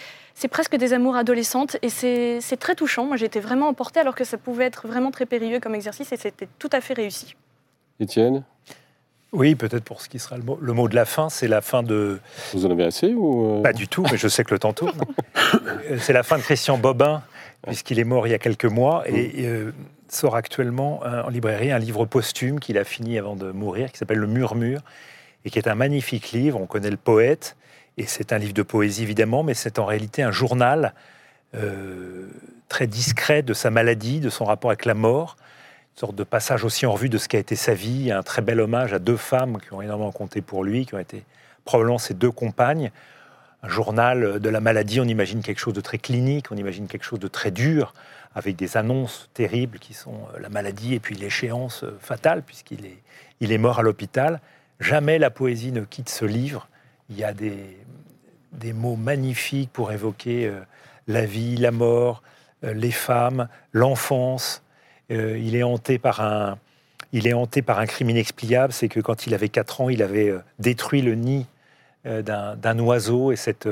[0.50, 3.06] presque des amours adolescentes et c'est, c'est très touchant.
[3.06, 6.18] Moi, j'étais vraiment emportée alors que ça pouvait être vraiment très périlleux comme exercice et
[6.18, 7.36] c'était tout à fait réussi.
[8.00, 8.44] Étienne?
[9.34, 11.62] Oui, peut-être pour ce qui sera le mot, le mot de la fin, c'est la
[11.62, 12.20] fin de...
[12.54, 14.74] Vous en avez assez ou euh Pas du tout, mais je sais que le temps
[14.74, 15.00] tourne.
[15.90, 17.22] Euh, c'est la fin de Christian Bobin,
[17.66, 19.72] puisqu'il est mort il y a quelques mois, et euh,
[20.10, 24.18] sort actuellement en librairie un livre posthume qu'il a fini avant de mourir, qui s'appelle
[24.18, 24.82] Le Murmure,
[25.46, 26.60] et qui est un magnifique livre.
[26.60, 27.56] On connaît le poète,
[27.98, 30.94] et c'est un livre de poésie évidemment, mais c'est en réalité un journal
[31.56, 32.28] euh,
[32.68, 35.38] très discret de sa maladie, de son rapport avec la mort,
[36.00, 38.60] sorte de passage aussi en revue de ce qu'a été sa vie, un très bel
[38.60, 41.24] hommage à deux femmes qui ont énormément compté pour lui, qui ont été
[41.66, 42.92] probablement ses deux compagnes.
[43.64, 47.04] Un journal de la maladie, on imagine quelque chose de très clinique, on imagine quelque
[47.04, 47.96] chose de très dur,
[48.36, 52.86] avec des annonces terribles qui sont euh, la maladie et puis l'échéance euh, fatale, puisqu'il
[52.86, 53.02] est,
[53.40, 54.40] il est mort à l'hôpital.
[54.80, 56.68] Jamais la poésie ne quitte ce livre.
[57.10, 57.80] Il y a des,
[58.52, 60.60] des mots magnifiques pour évoquer euh,
[61.08, 62.22] la vie, la mort,
[62.62, 64.62] les femmes, l'enfance.
[65.12, 66.58] Euh, il est hanté par un,
[67.14, 68.74] il est hanté par un crime inexpliable.
[68.74, 71.46] C'est que quand il avait 4 ans, il avait euh, détruit le nid
[72.06, 73.68] euh, d'un oiseau et cette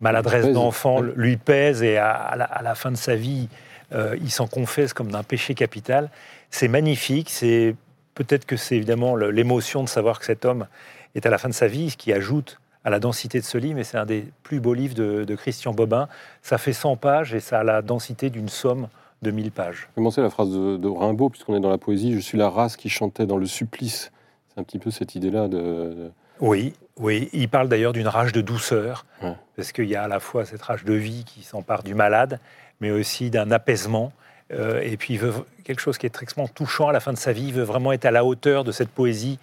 [0.00, 3.48] maladresse d'enfant lui pèse et à, à la, à la fin de sa vie,
[3.92, 6.10] euh, il s'en confesse comme d'un péché capital.
[6.50, 7.30] C'est magnifique.
[7.30, 7.74] C'est
[8.14, 10.66] peut-être que c'est évidemment l'émotion de savoir que cet homme
[11.14, 13.58] est à la fin de sa vie, ce qui ajoute à la densité de ce
[13.58, 13.76] livre.
[13.76, 16.08] Mais c'est un des plus beaux livres de, de Christian Bobin.
[16.42, 18.88] Ça fait 100 pages et ça a la densité d'une somme
[19.22, 19.88] de 1000 pages.
[19.94, 22.12] Commencer la phrase de, de Rimbaud, puisqu'on est dans la poésie.
[22.14, 24.12] Je suis la race qui chantait dans le supplice.
[24.54, 26.10] C'est un petit peu cette idée-là de, de-
[26.40, 27.28] Oui, oui.
[27.32, 29.34] Il parle d'ailleurs d'une rage de douceur, Ouais.
[29.56, 32.40] parce qu'il y a à la fois cette rage de vie qui s'empare du malade,
[32.80, 34.12] mais aussi d'un apaisement.
[34.52, 35.32] Euh, et puis il veut
[35.64, 37.46] quelque chose qui est extrêmement touchant à la fin de sa vie.
[37.48, 39.38] Il veut vraiment être à la hauteur de cette poésie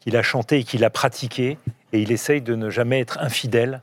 [0.00, 1.58] qu'il a chantée et qu'il a pratiquée.
[1.92, 3.80] Et il essaye de ne jamais être infidèle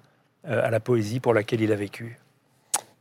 [0.47, 2.17] euh, à la poésie pour laquelle il a vécu.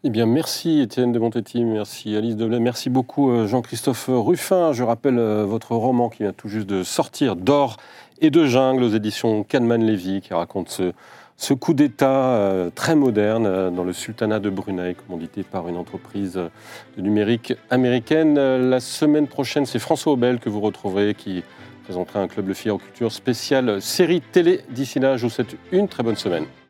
[0.05, 4.73] Eh bien, merci Étienne de Montetti, merci Alice Deblay, merci beaucoup euh, Jean-Christophe Ruffin.
[4.73, 7.77] Je rappelle euh, votre roman qui vient tout juste de sortir, D'or
[8.21, 10.71] et de jungle aux éditions Kahneman Lévy, qui raconte
[11.37, 16.35] ce, coup d'État euh, très moderne dans le sultanat de Brunei, commandité par une entreprise
[16.35, 18.35] de numérique américaine.
[18.35, 21.45] La semaine prochaine, c'est François Aubel que vous retrouverez, qui
[21.85, 24.63] présentera un club Le Figaro Culture spécial série télé.
[24.69, 26.47] D'ici là, je vous souhaite une très bonne semaine.